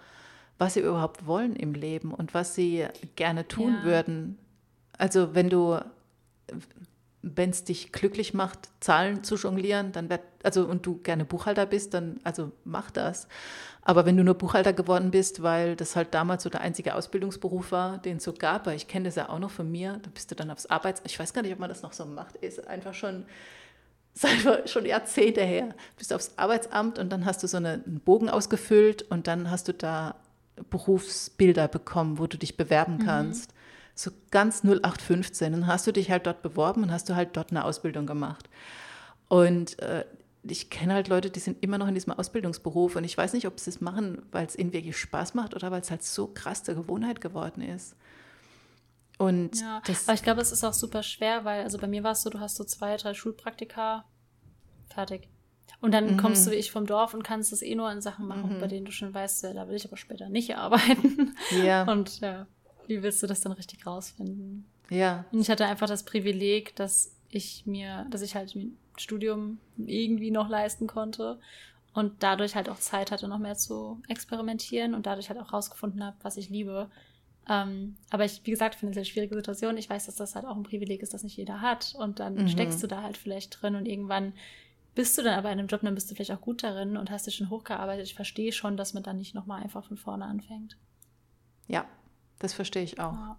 [0.58, 2.88] was sie überhaupt wollen im Leben und was sie
[3.18, 3.84] gerne tun ja.
[3.84, 4.38] würden.
[4.98, 5.80] Also wenn du,
[7.34, 11.66] wenn es dich glücklich macht, Zahlen zu jonglieren, dann wird, also und du gerne Buchhalter
[11.66, 13.28] bist, dann also mach das.
[13.82, 17.72] Aber wenn du nur Buchhalter geworden bist, weil das halt damals so der einzige Ausbildungsberuf
[17.72, 20.10] war, den es so gab, weil ich kenne das ja auch noch von mir, da
[20.14, 21.02] bist du dann aufs Arbeits...
[21.06, 23.26] Ich weiß gar nicht, ob man das noch so macht, ist einfach schon,
[24.22, 25.70] einfach schon Jahrzehnte her.
[25.70, 29.50] Du bist aufs Arbeitsamt und dann hast du so eine, einen Bogen ausgefüllt und dann
[29.50, 30.16] hast du da
[30.70, 33.06] Berufsbilder bekommen, wo du dich bewerben mhm.
[33.06, 33.52] kannst.
[33.52, 33.55] Mhm.
[33.96, 35.52] So ganz 0815.
[35.54, 38.50] Dann hast du dich halt dort beworben und hast du halt dort eine Ausbildung gemacht.
[39.28, 40.06] Und äh,
[40.44, 43.48] ich kenne halt Leute, die sind immer noch in diesem Ausbildungsberuf und ich weiß nicht,
[43.48, 46.28] ob sie es machen, weil es ihnen wirklich Spaß macht oder weil es halt so
[46.28, 47.96] krass der Gewohnheit geworden ist.
[49.18, 52.04] Und ja, das, aber ich glaube, es ist auch super schwer, weil, also bei mir
[52.04, 54.06] war es so, du hast so zwei, drei Schulpraktika,
[54.90, 55.30] fertig.
[55.82, 56.18] Und dann mhm.
[56.18, 58.60] kommst du wie ich vom Dorf und kannst das eh nur in Sachen machen, mhm.
[58.60, 61.36] bei denen du schon weißt, da will ich aber später nicht arbeiten.
[61.64, 61.84] Ja.
[61.92, 62.48] Und ja,
[62.88, 64.66] wie willst du das dann richtig rausfinden?
[64.90, 65.26] Ja.
[65.32, 68.56] Und ich hatte einfach das Privileg, dass ich mir, dass ich halt
[68.98, 71.40] Studium irgendwie noch leisten konnte
[71.94, 76.04] und dadurch halt auch Zeit hatte, noch mehr zu experimentieren und dadurch halt auch rausgefunden
[76.04, 76.90] habe, was ich liebe.
[77.48, 79.78] Ähm, aber ich, wie gesagt, finde es eine schwierige Situation.
[79.78, 81.94] Ich weiß, dass das halt auch ein Privileg ist, das nicht jeder hat.
[81.98, 82.48] Und dann mhm.
[82.48, 84.34] steckst du da halt vielleicht drin und irgendwann
[84.96, 87.12] bist du dann aber in einem Job, dann bist du vielleicht auch gut darin und
[87.12, 88.06] hast dich schon hochgearbeitet.
[88.06, 90.78] Ich verstehe schon, dass man dann nicht nochmal einfach von vorne anfängt.
[91.68, 91.86] Ja,
[92.40, 93.14] das verstehe ich auch.
[93.14, 93.38] Ja.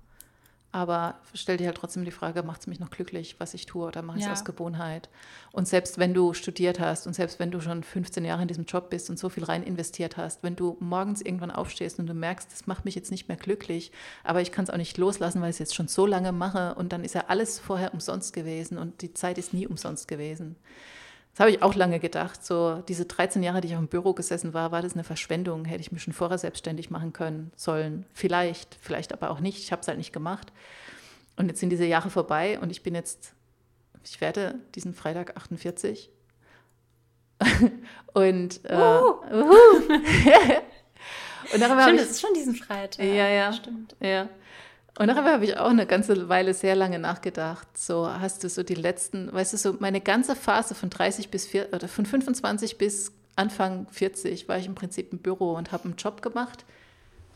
[0.76, 3.86] Aber stell dir halt trotzdem die Frage, macht es mich noch glücklich, was ich tue,
[3.86, 4.32] oder mache ich es ja.
[4.32, 5.08] aus Gewohnheit?
[5.52, 8.66] Und selbst wenn du studiert hast und selbst wenn du schon 15 Jahre in diesem
[8.66, 12.12] Job bist und so viel rein investiert hast, wenn du morgens irgendwann aufstehst und du
[12.12, 13.90] merkst, das macht mich jetzt nicht mehr glücklich,
[14.22, 16.74] aber ich kann es auch nicht loslassen, weil ich es jetzt schon so lange mache
[16.74, 20.56] und dann ist ja alles vorher umsonst gewesen und die Zeit ist nie umsonst gewesen.
[21.36, 22.42] Das habe ich auch lange gedacht.
[22.46, 25.66] So diese 13 Jahre, die ich auch im Büro gesessen war, war das eine Verschwendung.
[25.66, 28.06] Hätte ich mich schon vorher selbstständig machen können, sollen.
[28.14, 29.58] Vielleicht, vielleicht aber auch nicht.
[29.58, 30.50] Ich habe es halt nicht gemacht.
[31.36, 33.34] Und jetzt sind diese Jahre vorbei und ich bin jetzt,
[34.02, 36.10] ich werde diesen Freitag 48.
[38.14, 39.20] und äh, uh.
[41.52, 43.04] und darüber Stimmt, ich, das ist schon diesen Freitag.
[43.04, 43.52] Ja, ja.
[43.52, 43.94] Stimmt.
[44.00, 44.30] Ja.
[44.98, 47.76] Und darüber habe ich auch eine ganze Weile sehr lange nachgedacht.
[47.76, 51.46] So hast du so die letzten, weißt du, so meine ganze Phase von 30 bis
[51.46, 55.84] 4, oder von 25 bis Anfang 40 war ich im Prinzip im Büro und habe
[55.84, 56.64] einen Job gemacht,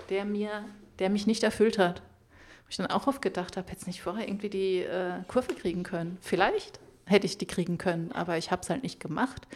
[0.09, 0.65] der, mir,
[0.99, 2.01] der mich nicht erfüllt hat.
[2.01, 5.55] Wo ich dann auch oft gedacht habe, hätte es nicht vorher irgendwie die äh, Kurve
[5.55, 6.17] kriegen können.
[6.23, 9.47] Vielleicht hätte ich die kriegen können, aber ich habe es halt nicht gemacht.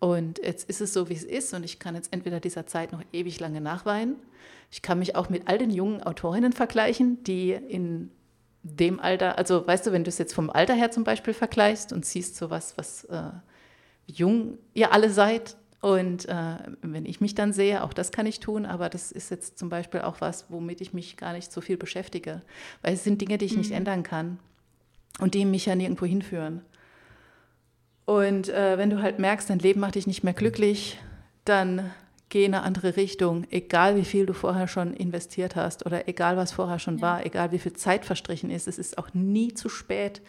[0.00, 2.92] Und jetzt ist es so, wie es ist und ich kann jetzt entweder dieser Zeit
[2.92, 4.16] noch ewig lange nachweinen.
[4.70, 8.10] Ich kann mich auch mit all den jungen Autorinnen vergleichen, die in
[8.62, 11.92] dem Alter, also weißt du, wenn du es jetzt vom Alter her zum Beispiel vergleichst
[11.92, 13.30] und siehst so was, was äh,
[14.06, 18.40] jung ihr alle seid, und äh, wenn ich mich dann sehe, auch das kann ich
[18.40, 21.60] tun, aber das ist jetzt zum Beispiel auch was, womit ich mich gar nicht so
[21.60, 22.40] viel beschäftige,
[22.80, 23.58] weil es sind Dinge, die ich mhm.
[23.58, 24.38] nicht ändern kann
[25.20, 26.62] und die mich ja nirgendwo hinführen.
[28.06, 30.98] Und äh, wenn du halt merkst, dein Leben macht dich nicht mehr glücklich,
[31.44, 31.90] dann
[32.28, 36.36] geh in eine andere Richtung, egal wie viel du vorher schon investiert hast oder egal
[36.36, 37.02] was vorher schon ja.
[37.02, 38.68] war, egal wie viel Zeit verstrichen ist.
[38.68, 40.20] Es ist auch nie zu spät,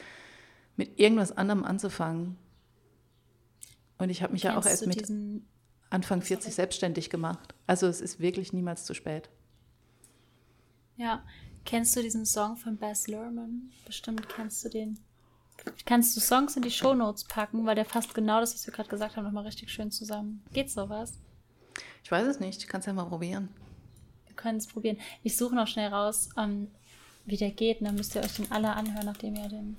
[0.77, 2.37] mit irgendwas anderem anzufangen.
[3.97, 5.09] Und ich habe mich Kennst ja auch erst mit
[5.89, 6.53] Anfang 40 Sorry.
[6.53, 7.55] selbstständig gemacht.
[7.65, 9.29] Also es ist wirklich niemals zu spät.
[10.97, 11.23] Ja,
[11.65, 13.71] kennst du diesen Song von Baz Luhrmann?
[13.85, 14.99] Bestimmt kennst du den.
[15.85, 18.89] Kannst du Songs in die Shownotes packen, weil der fasst genau das, was wir gerade
[18.89, 20.43] gesagt haben, nochmal richtig schön zusammen.
[20.53, 21.13] Geht sowas?
[22.03, 22.61] Ich weiß es nicht.
[22.61, 23.49] Ich kann es ja mal probieren.
[24.27, 24.97] Wir können es probieren.
[25.23, 26.67] Ich suche noch schnell raus, um, ähm,
[27.25, 27.79] wie der geht.
[27.79, 29.75] Und dann müsst ihr euch den alle anhören, nachdem ihr den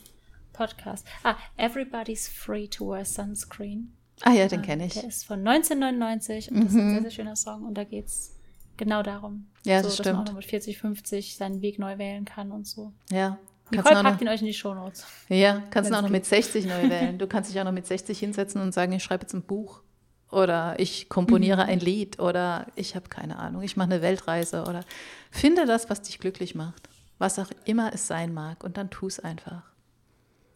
[0.52, 1.06] Podcast.
[1.22, 3.92] Ah, Everybody's Free to Wear Sunscreen.
[4.22, 4.94] Ah ja, den kenne ich.
[4.94, 6.92] Der ist von 1999 und das ist ein mhm.
[6.92, 7.64] sehr, sehr schöner Song.
[7.64, 8.34] Und da geht es
[8.76, 9.46] genau darum.
[9.64, 10.16] Ja, so, das dass stimmt.
[10.16, 12.92] man auch noch mit 40, 50 seinen Weg neu wählen kann und so.
[13.10, 13.38] Ja.
[13.70, 15.06] Nicole packt ihn euch in die Shownotes.
[15.28, 17.18] Ja, kannst du auch noch mit 60 neu wählen.
[17.18, 19.82] Du kannst dich auch noch mit 60 hinsetzen und sagen, ich schreibe jetzt ein Buch.
[20.30, 22.18] Oder ich komponiere ein Lied.
[22.18, 24.64] Oder ich habe keine Ahnung, ich mache eine Weltreise.
[24.64, 24.84] Oder
[25.30, 26.88] finde das, was dich glücklich macht.
[27.18, 28.62] Was auch immer es sein mag.
[28.62, 29.62] Und dann tu es einfach.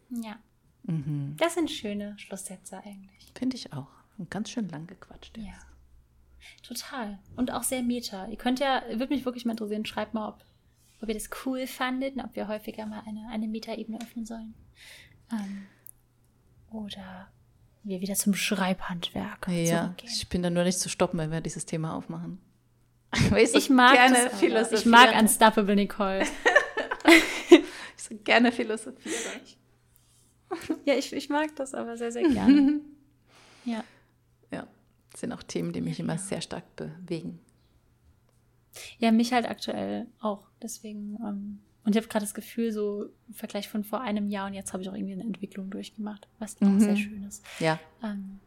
[0.09, 0.37] Ja.
[0.83, 1.35] Mhm.
[1.37, 3.31] Das sind schöne Schlusssätze eigentlich.
[3.35, 3.87] Finde ich auch.
[4.17, 5.37] Und ganz schön lang gequatscht.
[5.37, 5.47] Jetzt.
[5.47, 5.53] Ja.
[6.63, 7.19] Total.
[7.35, 8.27] Und auch sehr meta.
[8.27, 10.43] Ihr könnt ja, würde mich wirklich mal interessieren, schreibt mal, ob,
[11.01, 14.53] ob ihr das cool fandet und ob wir häufiger mal eine, eine Meta-Ebene öffnen sollen.
[15.31, 15.67] Ähm,
[16.71, 17.31] oder
[17.83, 19.47] wir wieder zum Schreibhandwerk.
[19.47, 22.39] Ja, ich bin da nur nicht zu stoppen, wenn wir dieses Thema aufmachen.
[23.29, 24.79] Weißt du, ich mag gerne philosophieren.
[24.79, 26.21] Ich mag Unstoppable Nicole.
[27.49, 29.41] ich so gerne philosophieren.
[30.85, 32.81] ja, ich, ich mag das aber sehr, sehr gerne.
[33.65, 33.83] ja.
[34.51, 34.67] Ja,
[35.11, 37.39] das sind auch Themen, die mich immer sehr stark bewegen.
[38.99, 40.47] Ja, mich halt aktuell auch.
[40.61, 44.47] Deswegen, ähm, und ich habe gerade das Gefühl, so im Vergleich von vor einem Jahr
[44.47, 46.75] und jetzt habe ich auch irgendwie eine Entwicklung durchgemacht, was mhm.
[46.75, 47.43] auch sehr schön ist.
[47.59, 47.79] Ja.
[48.03, 48.39] Ähm,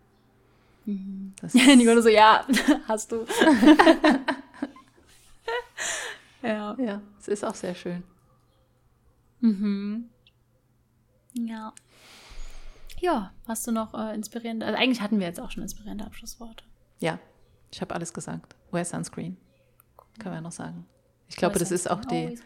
[0.87, 1.35] mhm.
[1.53, 2.47] Ja, Nicole so, ja,
[2.89, 3.27] hast du.
[6.43, 6.77] ja.
[6.79, 8.03] Ja, es ist auch sehr schön.
[9.41, 10.09] Mhm.
[11.35, 11.75] Ja.
[13.01, 16.65] Ja, hast du noch äh, inspirierende, also eigentlich hatten wir jetzt auch schon inspirierende Abschlussworte.
[17.01, 17.19] Ja,
[17.71, 18.55] ich habe alles gesagt.
[18.71, 19.37] Wear Sunscreen.
[20.19, 20.87] Können wir noch sagen.
[21.29, 22.39] Ich glaube, das ist auch die,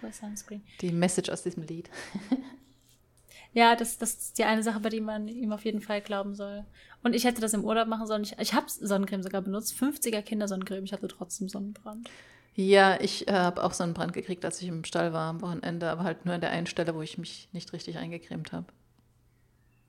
[0.80, 1.90] die Message aus diesem Lied.
[3.52, 6.34] ja, das, das ist die eine Sache, bei der man ihm auf jeden Fall glauben
[6.34, 6.64] soll.
[7.02, 8.22] Und ich hätte das im Urlaub machen sollen.
[8.22, 9.74] Ich, ich habe Sonnencreme sogar benutzt.
[9.74, 10.84] 50er Kindersonnencreme.
[10.84, 12.08] Ich hatte trotzdem Sonnenbrand.
[12.54, 16.02] Ja, ich äh, habe auch Sonnenbrand gekriegt, als ich im Stall war am Wochenende, aber
[16.02, 18.66] halt nur an der einen Stelle, wo ich mich nicht richtig eingecremt habe.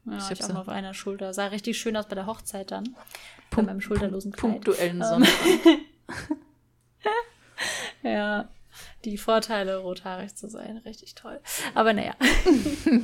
[0.05, 1.34] Ja, ich, ich auch so auf einer Schulter.
[1.34, 2.84] Sah richtig schön aus bei der Hochzeit dann.
[2.84, 4.51] Punkt, bei meinem schulterlosen Kleid.
[4.51, 5.80] Punktuellen Sonnenbrand.
[8.03, 8.49] ja,
[9.05, 11.39] die Vorteile, rothaarig zu sein, richtig toll.
[11.73, 12.15] Aber naja.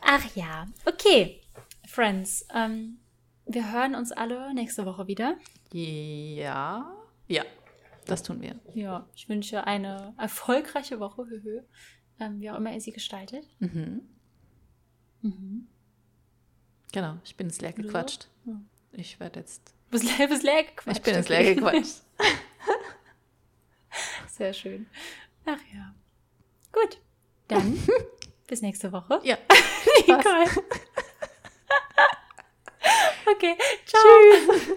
[0.00, 1.40] Ach ja, okay.
[1.86, 2.98] Friends, ähm,
[3.46, 5.36] wir hören uns alle nächste Woche wieder.
[5.72, 6.92] Ja,
[7.28, 7.44] ja,
[8.06, 8.56] das tun wir.
[8.74, 11.26] Ja, ich wünsche eine erfolgreiche Woche,
[12.20, 13.44] ähm, wie auch immer ihr sie gestaltet.
[13.58, 14.02] Mhm.
[15.22, 15.68] Mhm.
[16.92, 18.28] Genau, ich bin ins Leer gequatscht.
[18.92, 19.74] Ich werde jetzt.
[19.90, 20.98] Bist leer, bist leer gequatscht.
[20.98, 22.02] Ich bin ins Leer gequatscht.
[24.36, 24.86] Sehr schön.
[25.46, 25.94] Ach ja.
[26.70, 27.00] Gut.
[27.48, 27.78] Dann
[28.46, 29.18] bis nächste Woche.
[29.22, 29.38] Ja.
[30.06, 30.44] Nicole.
[33.32, 33.56] okay.
[33.86, 34.02] Ciao.
[34.02, 34.76] Tschüss.